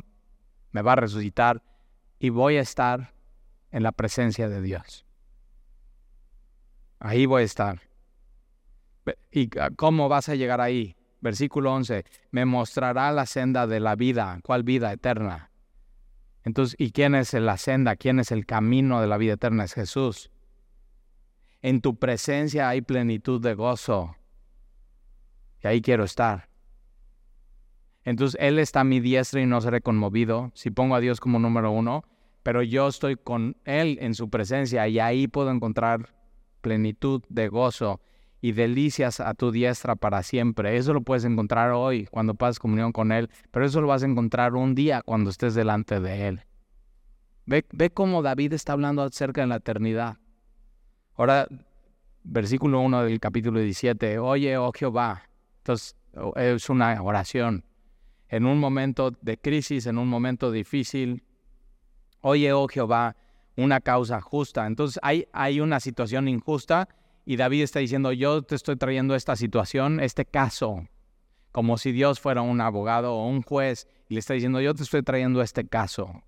[0.71, 1.61] me va a resucitar
[2.17, 3.13] y voy a estar
[3.71, 5.05] en la presencia de Dios.
[6.99, 7.81] Ahí voy a estar.
[9.29, 10.94] ¿Y cómo vas a llegar ahí?
[11.21, 14.39] Versículo 11, me mostrará la senda de la vida.
[14.43, 15.51] ¿Cuál vida eterna?
[16.43, 17.95] Entonces, ¿y quién es la senda?
[17.95, 19.63] ¿Quién es el camino de la vida eterna?
[19.63, 20.29] Es Jesús.
[21.61, 24.15] En tu presencia hay plenitud de gozo.
[25.63, 26.47] Y ahí quiero estar.
[28.03, 31.39] Entonces, Él está a mi diestra y no seré conmovido si pongo a Dios como
[31.39, 32.03] número uno,
[32.43, 36.13] pero yo estoy con Él en su presencia y ahí puedo encontrar
[36.61, 37.99] plenitud de gozo
[38.41, 40.77] y delicias a tu diestra para siempre.
[40.77, 44.05] Eso lo puedes encontrar hoy cuando pases comunión con Él, pero eso lo vas a
[44.05, 46.41] encontrar un día cuando estés delante de Él.
[47.45, 50.17] Ve, ve cómo David está hablando acerca de la eternidad.
[51.15, 51.47] Ahora,
[52.23, 55.23] versículo 1 del capítulo 17, oye, oh Jehová.
[55.59, 55.95] Entonces,
[56.35, 57.63] es una oración.
[58.27, 61.23] En un momento de crisis, en un momento difícil,
[62.21, 63.15] oye, oh Jehová,
[63.55, 64.65] una causa justa.
[64.65, 66.89] Entonces, hay, hay una situación injusta
[67.25, 70.87] y David está diciendo, yo te estoy trayendo esta situación, este caso,
[71.51, 74.83] como si Dios fuera un abogado o un juez, y le está diciendo, yo te
[74.83, 76.23] estoy trayendo este caso.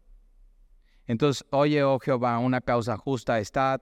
[1.05, 3.81] Entonces, oye, oh Jehová, una causa justa, está,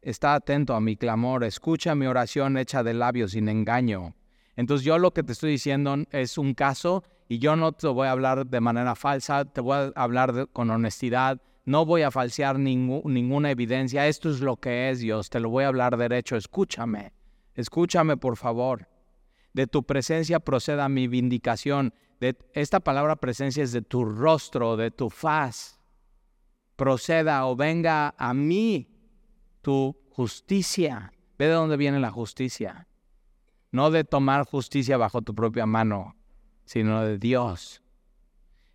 [0.00, 4.14] está atento a mi clamor, escucha mi oración hecha de labios sin engaño.
[4.56, 8.06] Entonces yo lo que te estoy diciendo es un caso y yo no te voy
[8.06, 12.58] a hablar de manera falsa, te voy a hablar con honestidad, no voy a falsear
[12.58, 17.12] ninguna evidencia, esto es lo que es Dios, te lo voy a hablar derecho, escúchame,
[17.54, 18.88] escúchame por favor.
[19.54, 21.94] De tu presencia proceda mi vindicación.
[22.20, 25.80] De, esta palabra presencia es de tu rostro, de tu faz.
[26.74, 28.88] Proceda o venga a mí
[29.62, 31.12] tu justicia.
[31.38, 32.88] Ve de dónde viene la justicia.
[33.70, 36.16] No de tomar justicia bajo tu propia mano,
[36.64, 37.83] sino de Dios.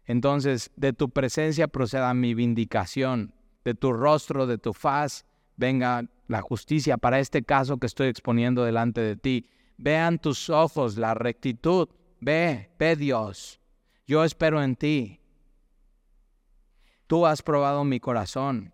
[0.09, 3.31] Entonces, de tu presencia proceda mi vindicación,
[3.63, 5.23] de tu rostro, de tu faz,
[5.55, 9.45] venga la justicia para este caso que estoy exponiendo delante de ti.
[9.77, 11.89] Vean tus ojos la rectitud.
[12.21, 13.61] Ve, ve Dios.
[14.07, 15.21] Yo espero en ti.
[17.05, 18.73] Tú has probado mi corazón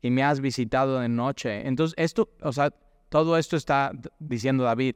[0.00, 1.66] y me has visitado de noche.
[1.66, 2.70] Entonces, esto, o sea,
[3.08, 4.94] todo esto está diciendo David.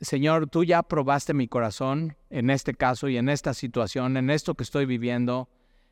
[0.00, 4.54] Señor, tú ya probaste mi corazón en este caso y en esta situación, en esto
[4.54, 5.48] que estoy viviendo.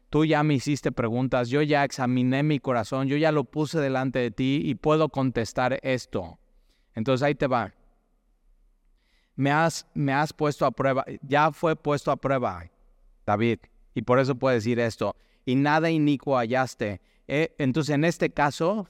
[0.09, 4.18] Tú ya me hiciste preguntas, yo ya examiné mi corazón, yo ya lo puse delante
[4.18, 6.38] de ti y puedo contestar esto.
[6.94, 7.75] Entonces ahí te va.
[9.37, 12.64] Me has, me has puesto a prueba, ya fue puesto a prueba,
[13.27, 13.59] David,
[13.94, 17.03] y por eso puedo decir esto, y nada inicuo hallaste.
[17.29, 18.88] Eh, entonces en este caso,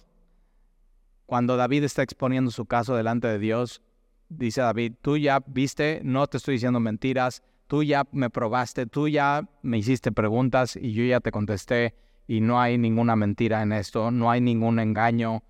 [1.26, 3.82] cuando David está exponiendo su caso delante de Dios,
[4.28, 9.08] dice David, tú ya viste, no te estoy diciendo mentiras, tú ya me probaste, tú
[9.08, 11.94] ya me hiciste preguntas y yo ya te contesté
[12.26, 15.42] y no hay ninguna mentira en esto, no hay ningún engaño.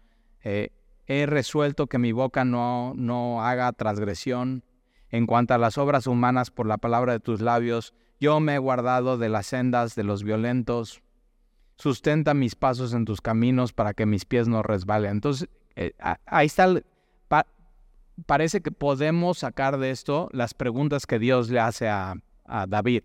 [0.43, 0.71] Eh,
[1.07, 4.63] he resuelto que mi boca no, no haga transgresión.
[5.11, 8.59] En cuanto a las obras humanas por la palabra de tus labios, yo me he
[8.59, 11.03] guardado de las sendas de los violentos.
[11.77, 15.13] Sustenta mis pasos en tus caminos para que mis pies no resbalen.
[15.13, 15.93] Entonces, eh,
[16.27, 16.85] ahí está el,
[18.27, 22.15] parece que podemos sacar de esto las preguntas que Dios le hace a,
[22.67, 23.03] David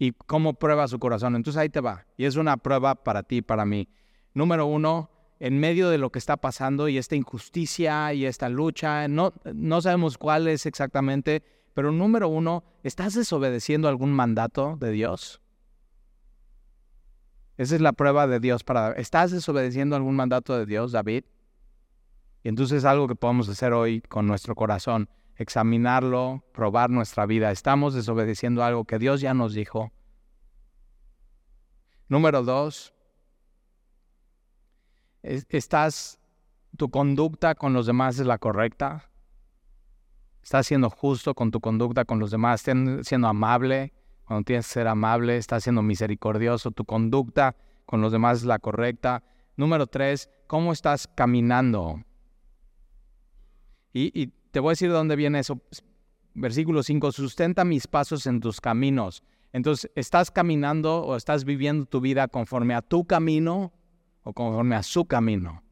[0.00, 1.36] y cómo prueba su corazón.
[1.36, 2.06] Entonces ahí te va.
[2.16, 3.88] Y es una prueba para ti, para mí.
[4.34, 9.06] Número uno, en medio de lo que está pasando y esta injusticia y esta lucha,
[9.06, 15.40] no, no sabemos cuál es exactamente, Pero número uno, ¿estás desobedeciendo algún mandato de Dios?
[17.56, 18.92] Esa es la prueba de Dios para...
[18.94, 21.24] ¿Estás desobedeciendo algún mandato de Dios, David?
[22.42, 27.50] Y entonces es algo que podemos hacer hoy con nuestro corazón, examinarlo, probar nuestra vida.
[27.50, 29.92] ¿Estamos desobedeciendo algo que Dios ya nos dijo?
[32.08, 32.92] Número dos,
[35.22, 36.18] ¿estás,
[36.76, 39.10] tu conducta con los demás es la correcta?
[40.42, 42.66] ¿Estás siendo justo con tu conducta con los demás?
[42.66, 43.92] ¿Estás siendo amable?
[44.24, 46.70] Cuando tienes que ser amable, estás siendo misericordioso.
[46.70, 49.22] Tu conducta con los demás es la correcta.
[49.56, 52.02] Número tres, ¿cómo estás caminando?
[53.92, 55.60] Y, te voy a decir de dónde viene eso.
[56.34, 59.22] Versículo 5, sustenta mis pasos en tus caminos.
[59.52, 63.72] Entonces, ¿estás caminando o estás viviendo tu vida conforme a tu camino
[64.22, 65.62] o conforme a su camino?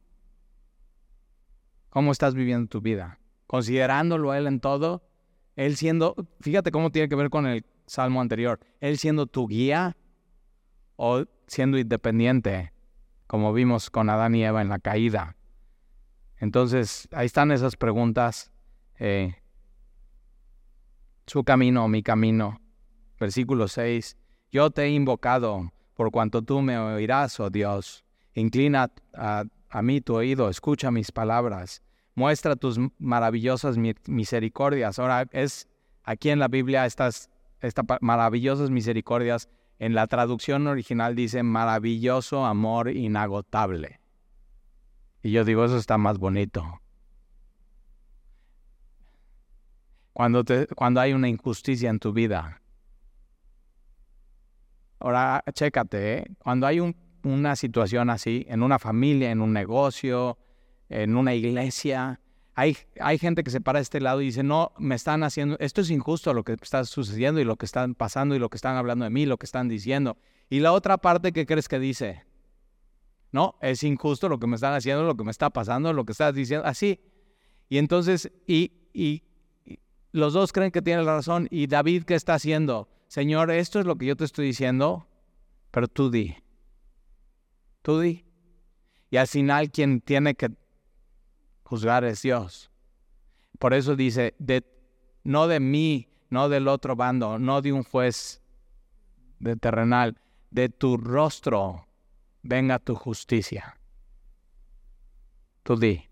[1.90, 3.18] ¿Cómo estás viviendo tu vida?
[3.46, 5.08] Considerándolo Él en todo,
[5.56, 9.96] Él siendo, fíjate cómo tiene que ver con el salmo anterior, Él siendo tu guía
[10.96, 12.72] o siendo independiente,
[13.26, 15.37] como vimos con Adán y Eva en la caída.
[16.40, 18.52] Entonces, ahí están esas preguntas.
[18.98, 19.34] Eh,
[21.26, 22.60] su camino mi camino.
[23.18, 24.16] Versículo 6.
[24.50, 28.04] Yo te he invocado por cuanto tú me oirás, oh Dios.
[28.34, 29.44] Inclina a,
[29.82, 31.82] mí tu oído, escucha mis palabras.
[32.14, 34.98] Muestra tus maravillosas misericordias.
[34.98, 35.68] Ahora es
[36.04, 39.48] aquí en la Biblia estas, estas maravillosas misericordias.
[39.80, 43.97] En la traducción original dice maravilloso amor inagotable.
[45.22, 46.80] Y yo digo, eso está más bonito.
[50.12, 52.60] Cuando, te, cuando hay una injusticia en tu vida,
[55.00, 56.26] Ahora, chécate, ¿eh?
[56.38, 56.80] cuando hay
[57.22, 60.38] una situación así, en una familia, en un negocio,
[60.88, 62.20] en una iglesia,
[62.54, 65.56] hay, hay gente que se para a este lado y dice, no, me están haciendo,
[65.60, 68.56] esto es injusto lo que está sucediendo y lo que están pasando y lo que
[68.56, 70.16] están hablando de mí, lo que están diciendo.
[70.50, 72.24] Y la otra parte, ¿qué crees que dice?
[73.30, 76.12] No, es injusto lo que me están haciendo, lo que me está pasando, lo que
[76.12, 77.00] estás diciendo, así.
[77.68, 79.22] Y entonces, y, y
[80.12, 81.46] los dos creen que tienen razón.
[81.50, 82.88] ¿Y David qué está haciendo?
[83.08, 85.08] Señor, esto es lo que yo te estoy diciendo,
[85.70, 86.36] pero tú di.
[87.82, 88.24] Tú di.
[89.10, 90.50] Y al final quien tiene que
[91.62, 92.70] juzgar es Dios.
[93.58, 94.34] Por eso dice,
[95.24, 98.42] no de mí, no del otro bando, no de un juez
[99.38, 100.18] de terrenal,
[100.50, 101.87] de tu rostro
[102.42, 103.78] venga tu justicia.
[105.62, 106.08] Tú di.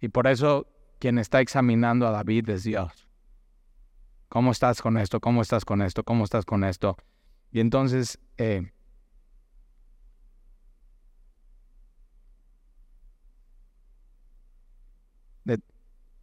[0.00, 0.66] Y por eso
[0.98, 3.08] quien está examinando a David es Dios.
[4.28, 5.20] ¿Cómo estás con esto?
[5.20, 6.04] ¿Cómo estás con esto?
[6.04, 6.96] ¿Cómo estás con esto?
[7.50, 8.72] Y entonces, eh,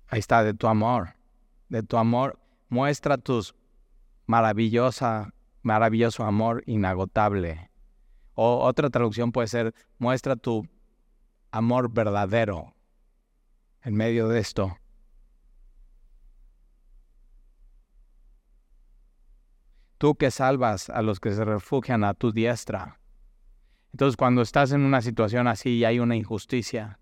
[0.08, 1.16] ahí está, de tu amor,
[1.70, 3.56] de tu amor, muestra tus
[4.26, 7.67] maravillosa, maravilloso amor inagotable.
[8.40, 10.68] O otra traducción puede ser, muestra tu
[11.52, 12.74] amor verdadero
[13.82, 14.78] en medio de esto.
[19.98, 23.00] tú que salvas a los que se refugian a tu diestra.
[23.92, 27.00] Entonces cuando estás en una situación así y hay una injusticia,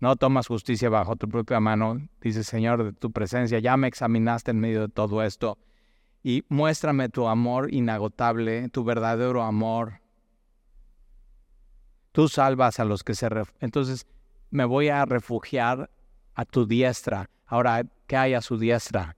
[0.00, 4.50] no tomas justicia bajo tu propia mano, dices Señor, de tu presencia, ya me examinaste
[4.50, 5.58] en medio de todo esto
[6.24, 10.01] y muéstrame tu amor inagotable, tu verdadero amor.
[12.12, 13.28] Tú salvas a los que se.
[13.60, 14.06] Entonces
[14.50, 15.90] me voy a refugiar
[16.34, 17.30] a tu diestra.
[17.46, 19.16] Ahora, ¿qué hay a su diestra?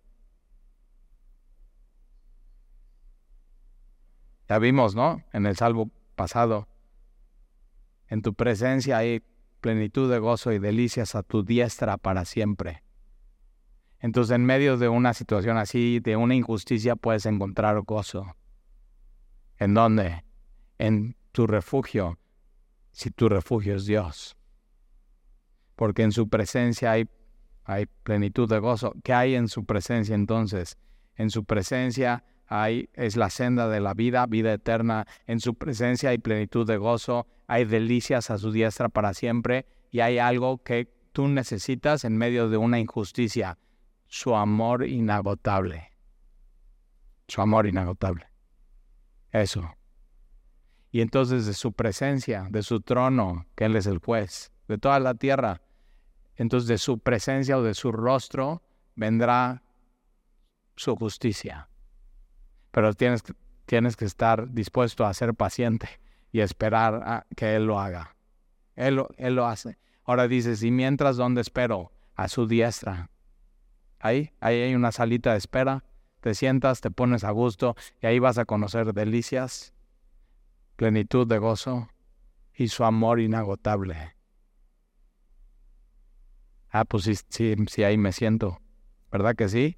[4.49, 5.23] Ya vimos, ¿no?
[5.33, 6.69] En el salvo pasado.
[8.09, 9.23] En tu presencia hay
[9.61, 12.83] plenitud de gozo y delicias a tu diestra para siempre.
[13.99, 18.37] Entonces, en medio de una situación así, de una injusticia, puedes encontrar gozo.
[19.59, 20.25] ¿En dónde?
[20.79, 22.19] En tu refugio,
[22.95, 24.37] si tu refugio es Dios.
[25.75, 27.07] Porque en su presencia hay,
[28.05, 28.95] plenitud de gozo.
[29.03, 30.79] ¿Qué hay en su presencia entonces?
[31.17, 35.07] En su presencia hay, es la senda de la vida, vida eterna.
[35.27, 39.99] En su presencia hay plenitud de gozo, hay delicias a su diestra para siempre y
[40.01, 43.59] hay algo que tú necesitas en medio de una injusticia,
[44.07, 45.91] su amor inagotable.
[47.27, 48.29] Su amor inagotable.
[49.33, 49.75] Eso.
[50.95, 55.01] Y entonces de su presencia, de su trono, que Él es el juez de toda
[55.01, 55.61] la tierra,
[56.37, 58.63] entonces de su presencia o de su rostro
[58.95, 59.65] vendrá
[60.77, 61.69] su justicia
[62.75, 63.23] pero tienes,
[63.67, 65.89] tienes que estar dispuesto a ser paciente
[66.33, 68.17] y esperar a que Él lo haga.
[68.75, 69.79] Él, él lo hace.
[70.05, 71.93] Ahora dices, ¿y mientras dónde espero?
[72.17, 73.11] A su diestra.
[74.01, 75.85] ahí, ahí hay una salita de espera,
[76.21, 79.74] te sientas, te pones a gusto y ahí vas a conocer delicias,
[80.77, 81.89] plenitud de gozo
[82.55, 84.17] y su amor inagotable.
[86.71, 88.61] Ah, pues sí, sí, sí, ahí me siento,
[89.11, 89.77] ¿verdad que sí?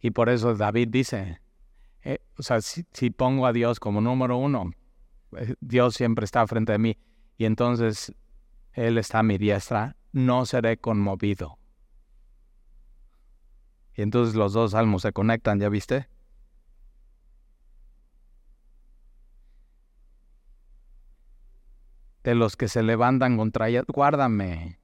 [0.00, 1.40] Y por eso David dice,
[2.02, 4.70] eh, o sea, si, pongo a Dios como número uno,
[5.36, 6.98] eh, Dios siempre está frente a mí
[7.36, 8.14] y entonces
[8.72, 11.58] Él está a mi diestra, no seré conmovido.
[13.96, 16.08] Y entonces los dos salmos se conectan, ¿ya viste?
[22.24, 24.78] De los que se levantan contra ella, guárdame,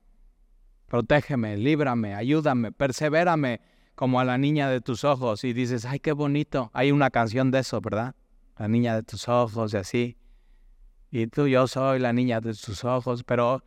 [0.87, 3.61] protégeme, líbrame, ayúdame, persevérame
[3.95, 5.43] como a la niña de tus ojos.
[5.43, 6.71] Y dices, ay, qué bonito.
[6.75, 8.15] Hay una canción de eso, ¿verdad?
[8.59, 10.17] La niña de tus ojos y así.
[11.11, 13.65] Y tú, yo soy la niña de tus ojos, pero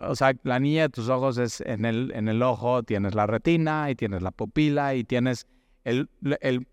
[0.00, 3.26] o sea, la niña de tus ojos es en el, en el ojo, tienes la
[3.26, 5.46] retina y tienes la pupila y tienes
[5.84, 6.08] el,
[6.40, 6.66] el,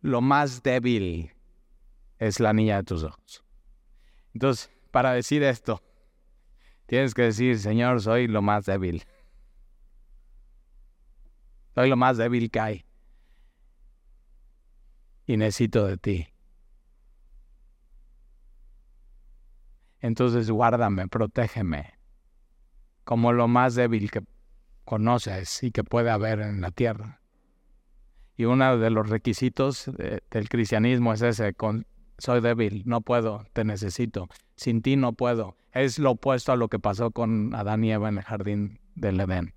[0.00, 1.30] lo más débil
[2.18, 3.44] es la niña de tus ojos.
[4.34, 5.82] Entonces, para decir esto,
[6.86, 9.02] tienes que decir, Señor, soy lo más débil.
[11.74, 12.84] Soy lo más débil que hay.
[15.26, 16.28] Y necesito de ti.
[20.00, 21.98] Entonces guárdame, protégeme
[23.04, 24.22] como lo más débil que
[24.84, 27.20] conoces y que puede haber en la tierra.
[28.36, 29.90] Y uno de los requisitos
[30.30, 31.54] del cristianismo es ese,
[32.18, 34.28] soy débil, no puedo, te necesito,
[34.62, 35.56] sin ti no puedo.
[35.72, 39.20] Es lo opuesto a lo que pasó con Adán y Eva en el jardín del
[39.20, 39.54] Edén.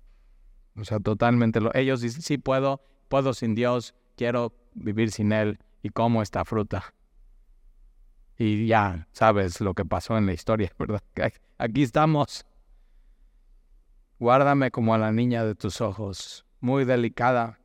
[0.76, 5.58] O sea, totalmente lo, ellos dicen, sí puedo, puedo sin Dios, quiero vivir sin Él
[5.82, 6.94] y como esta fruta.
[8.38, 11.02] Y ya sabes lo que pasó en la historia, ¿verdad?
[11.58, 12.44] Aquí estamos.
[14.18, 17.58] Guárdame como a la niña de tus ojos, muy delicada,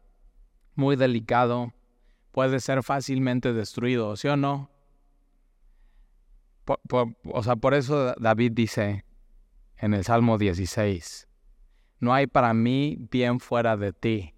[0.76, 1.74] muy delicado,
[2.32, 4.71] puede ser fácilmente destruido, ¿sí o no?
[6.66, 9.06] O sea, por eso David dice
[9.78, 11.28] en el Salmo 16,
[12.00, 14.36] no hay para mí bien fuera de ti,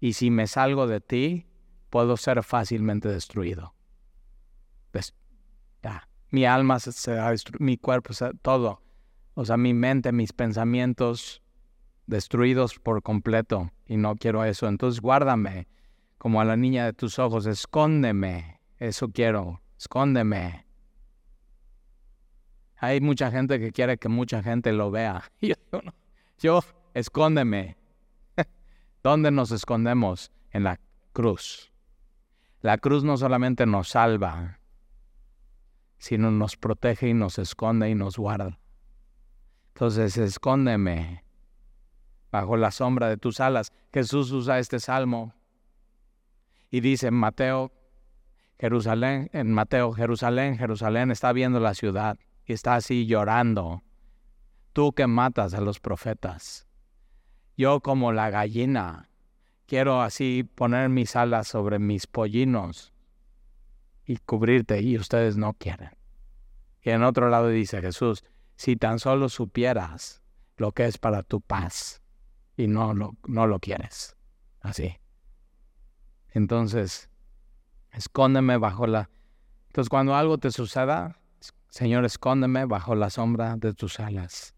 [0.00, 1.46] y si me salgo de ti,
[1.90, 3.74] puedo ser fácilmente destruido.
[5.82, 8.12] ya, mi alma será mi cuerpo,
[8.42, 8.82] todo,
[9.34, 11.42] o sea, mi mente, mis pensamientos,
[12.10, 14.68] destruidos por completo y no quiero eso.
[14.68, 15.68] Entonces guárdame
[16.18, 20.66] como a la niña de tus ojos, escóndeme, eso quiero, escóndeme.
[22.82, 25.30] Hay mucha gente que quiere que mucha gente lo vea.
[25.40, 25.54] Yo,
[26.38, 26.60] yo
[26.94, 27.76] escóndeme.
[29.02, 30.32] ¿Dónde nos escondemos?
[30.50, 30.80] En la
[31.12, 31.70] cruz.
[32.62, 34.58] La cruz no solamente nos salva,
[35.98, 38.58] sino nos protege y nos esconde y nos guarda.
[39.74, 41.22] Entonces, escóndeme
[42.32, 43.72] bajo la sombra de tus alas.
[43.92, 45.34] Jesús usa este salmo
[46.70, 47.72] y dice en Mateo,
[48.58, 52.18] Jerusalén, en Mateo, Jerusalén, Jerusalén está viendo la ciudad
[52.50, 53.84] y está así llorando.
[54.72, 56.66] Tú que matas a los profetas.
[57.56, 59.08] Yo como la gallina
[59.66, 62.92] quiero así poner mis alas sobre mis pollinos
[64.04, 65.90] y cubrirte y ustedes no quieren.
[66.82, 68.24] Y en otro lado dice Jesús,
[68.56, 70.20] si tan solo supieras
[70.56, 72.02] lo que es para tu paz
[72.56, 74.16] y no lo, no lo quieres.
[74.60, 74.96] Así.
[76.30, 77.10] Entonces,
[77.92, 79.08] escóndeme bajo la...
[79.68, 81.19] Entonces, cuando algo te suceda,
[81.70, 84.54] Señor, escóndeme bajo la sombra de tus alas.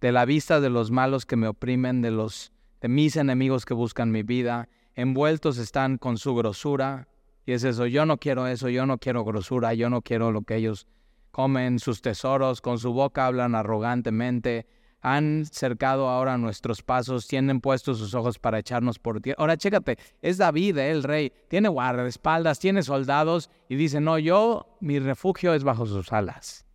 [0.00, 3.72] De la vista de los malos que me oprimen, de los de mis enemigos que
[3.72, 7.08] buscan mi vida, envueltos están con su grosura.
[7.46, 10.42] Y es eso, yo no quiero eso, yo no quiero grosura, yo no quiero lo
[10.42, 10.88] que ellos
[11.30, 14.66] comen, sus tesoros, con su boca hablan arrogantemente,
[15.06, 19.36] han cercado ahora nuestros pasos, tienen puestos sus ojos para echarnos por tierra.
[19.38, 24.76] Ahora chécate, es David, eh, el rey, tiene guardaespaldas, tiene soldados y dice, no, yo,
[24.80, 26.66] mi refugio es bajo sus alas.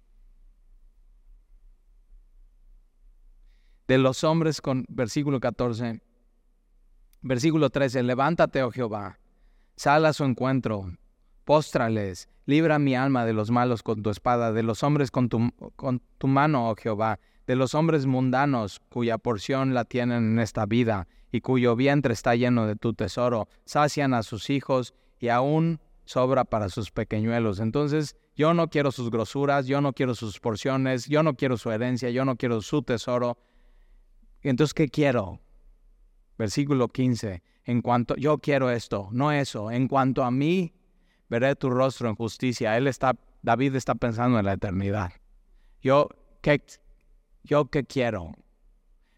[3.89, 6.01] De los hombres con versículo 14,
[7.23, 9.19] versículo 13, levántate, oh Jehová,
[9.75, 10.85] sal a su encuentro,
[11.43, 15.51] póstrales, libra mi alma de los malos con tu espada, de los hombres con tu,
[15.75, 20.65] con tu mano, oh Jehová de los hombres mundanos cuya porción la tienen en esta
[20.65, 25.79] vida y cuyo vientre está lleno de tu tesoro, sacian a sus hijos y aún
[26.05, 27.59] sobra para sus pequeñuelos.
[27.59, 31.71] Entonces, yo no quiero sus grosuras, yo no quiero sus porciones, yo no quiero su
[31.71, 33.37] herencia, yo no quiero su tesoro.
[34.41, 35.39] Entonces, ¿qué quiero?
[36.37, 37.43] Versículo 15.
[37.65, 39.71] En cuanto yo quiero esto, no eso.
[39.71, 40.73] En cuanto a mí,
[41.29, 42.75] veré tu rostro en justicia.
[42.77, 45.11] Él está, David está pensando en la eternidad.
[45.81, 46.09] Yo,
[46.41, 46.61] ¿qué,
[47.43, 48.33] ¿Yo qué quiero?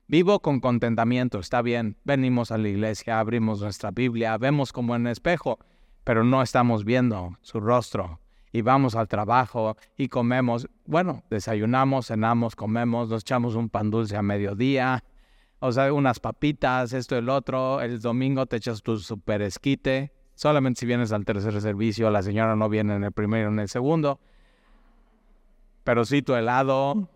[0.07, 1.97] Vivo con contentamiento, está bien.
[2.03, 5.59] Venimos a la iglesia, abrimos nuestra Biblia, vemos como en espejo,
[6.03, 8.19] pero no estamos viendo su rostro.
[8.51, 14.15] Y vamos al trabajo y comemos, bueno, desayunamos, cenamos, comemos, nos echamos un pan dulce
[14.15, 15.03] a mediodía,
[15.65, 17.79] o sea, unas papitas, esto, el otro.
[17.79, 20.11] El domingo te echas tu super esquite.
[20.35, 23.69] Solamente si vienes al tercer servicio, la señora no viene en el primero, en el
[23.69, 24.19] segundo.
[25.85, 27.07] Pero sí tu helado,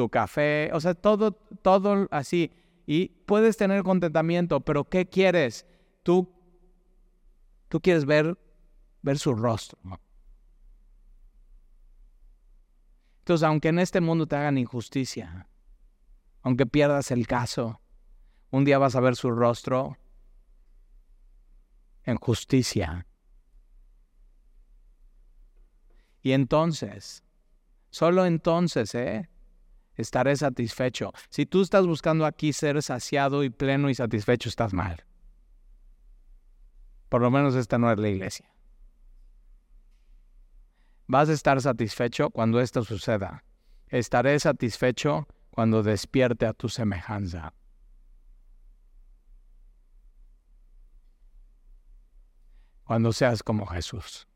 [0.00, 2.50] tu café, o sea, todo, todo así.
[2.86, 5.66] Y puedes tener contentamiento, pero ¿qué quieres?
[6.02, 6.26] Tú,
[7.68, 8.38] tú quieres ver,
[9.02, 9.78] ver su rostro.
[13.18, 15.46] Entonces, aunque en este mundo te hagan injusticia,
[16.40, 17.82] aunque pierdas el caso,
[18.50, 19.98] un día vas a ver su rostro
[22.04, 23.06] en justicia.
[26.22, 27.22] Y entonces,
[27.90, 29.28] solo entonces, ¿eh?
[30.00, 31.12] Estaré satisfecho.
[31.28, 35.04] Si tú estás buscando aquí ser saciado y pleno y satisfecho, estás mal.
[37.08, 38.50] Por lo menos esta no es la iglesia.
[41.06, 43.44] Vas a estar satisfecho cuando esto suceda.
[43.88, 47.52] Estaré satisfecho cuando despierte a tu semejanza.
[52.84, 54.28] Cuando seas como Jesús.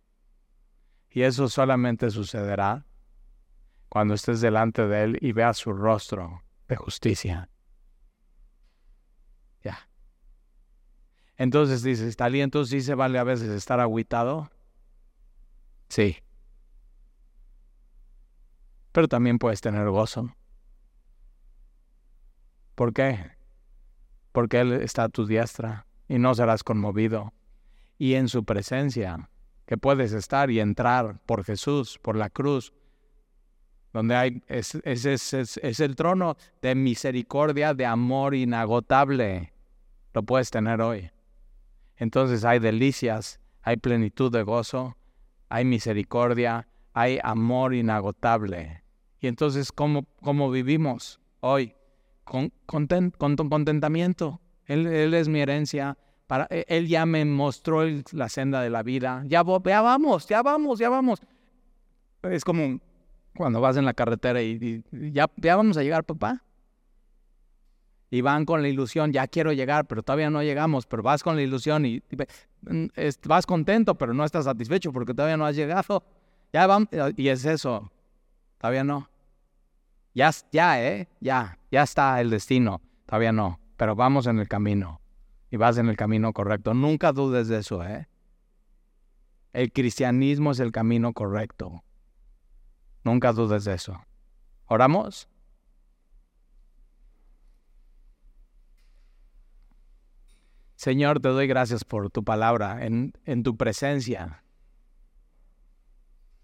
[1.11, 2.85] Y eso solamente sucederá
[3.95, 7.49] cuando estés delante de Él y veas su rostro de justicia.
[9.63, 9.89] Ya.
[11.37, 14.51] Entonces dices, ¿está entonces sí se vale a veces estar agüitado.
[15.89, 16.17] Sí.
[18.91, 20.35] Pero también puedes tener gozo.
[22.75, 23.31] ¿Por qué?
[24.33, 27.33] Porque Él está a tu diestra y no serás conmovido.
[27.97, 29.31] Y en su presencia,
[29.67, 32.73] que puedes estar y entrar por Jesús, por la cruz,
[33.95, 39.53] donde hay, es, es, el trono de misericordia, de amor inagotable.
[40.13, 41.13] Lo puedes tener hoy.
[41.97, 44.97] Entonces hay delicias, hay plenitud de gozo,
[45.49, 48.83] hay misericordia, hay amor inagotable.
[49.21, 51.77] Y entonces, ¿cómo, cómo vivimos hoy?
[52.25, 54.41] Con, contentamiento.
[54.67, 55.97] Él, es mi herencia.
[56.27, 59.23] Para, e, él ya me mostró la senda de la vida.
[59.27, 61.21] Ya, ya vamos, ya vamos, ya vamos.
[62.23, 62.81] Es como
[63.37, 66.43] cuando vas en la carretera y, ya, ya vamos a llegar, papá.
[68.11, 71.37] Y van con la ilusión, ya quiero llegar, pero todavía no llegamos, pero vas con
[71.37, 72.03] la ilusión y,
[72.63, 72.87] mm,
[73.27, 76.05] vas contento, pero no estás satisfecho porque todavía no has llegado.
[76.53, 77.91] Ya vamos, y es eso,
[78.59, 79.09] todavía no.
[80.15, 81.09] Ya, ya, ¿eh?
[81.21, 85.01] Ya, ya está el destino, todavía no, pero vamos en el camino
[85.51, 86.73] y vas en el camino correcto.
[86.75, 88.09] Nunca dudes de eso, ¿eh?
[89.53, 91.83] El cristianismo es el camino correcto.
[93.05, 94.03] Nunca dudes de eso.
[94.67, 95.29] ¿Oramos?
[100.75, 104.43] Señor, te doy gracias por tu palabra, en, tu presencia.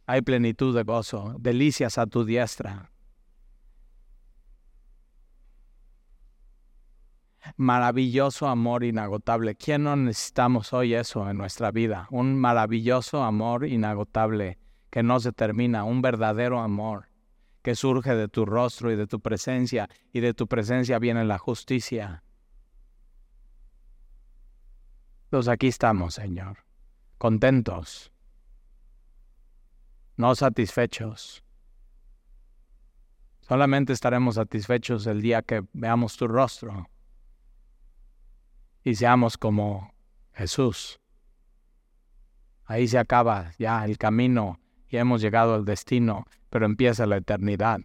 [0.06, 2.90] Hay plenitud de gozo, delicias a tu diestra.
[7.56, 9.56] Maravilloso amor inagotable.
[9.56, 12.06] ¿Quién no necesitamos hoy eso en nuestra vida?
[12.10, 14.58] Un maravilloso amor inagotable
[14.90, 17.08] que no se termina, un verdadero amor
[17.62, 21.38] que surge de tu rostro y de tu presencia, y de tu presencia viene la
[21.38, 22.24] justicia.
[25.24, 26.64] Entonces aquí estamos, Señor,
[27.18, 28.12] contentos,
[30.16, 31.44] no satisfechos.
[33.42, 36.88] Solamente estaremos satisfechos el día que veamos tu rostro
[38.82, 39.92] y seamos como
[40.32, 41.00] Jesús.
[42.64, 44.60] Ahí se acaba ya el camino
[44.90, 47.80] y hemos llegado al destino, pero empieza la eternidad.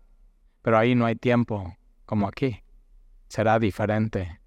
[0.64, 2.64] Pero ahí no hay tiempo, como aquí.
[3.28, 4.42] Será diferente.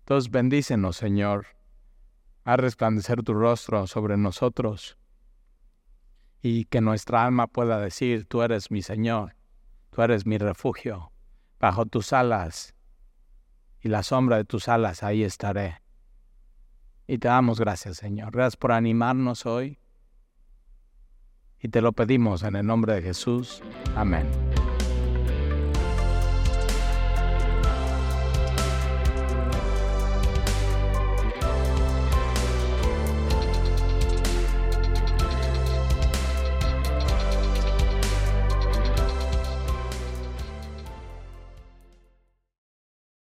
[0.00, 1.46] Entonces bendícenos, Señor.
[2.44, 4.98] a resplandecer tu rostro sobre nosotros
[6.40, 9.36] y que nuestra alma pueda decir, tú eres mi Señor,
[9.90, 11.12] tú eres mi refugio,
[11.60, 12.74] bajo tus alas
[13.80, 15.82] y la sombra de tus alas ahí estaré.
[17.06, 18.32] Y te damos gracias, Señor.
[18.32, 19.78] Gracias por animarnos hoy
[21.62, 23.62] y te lo pedimos en el nombre de Jesús.
[23.94, 24.26] Amén.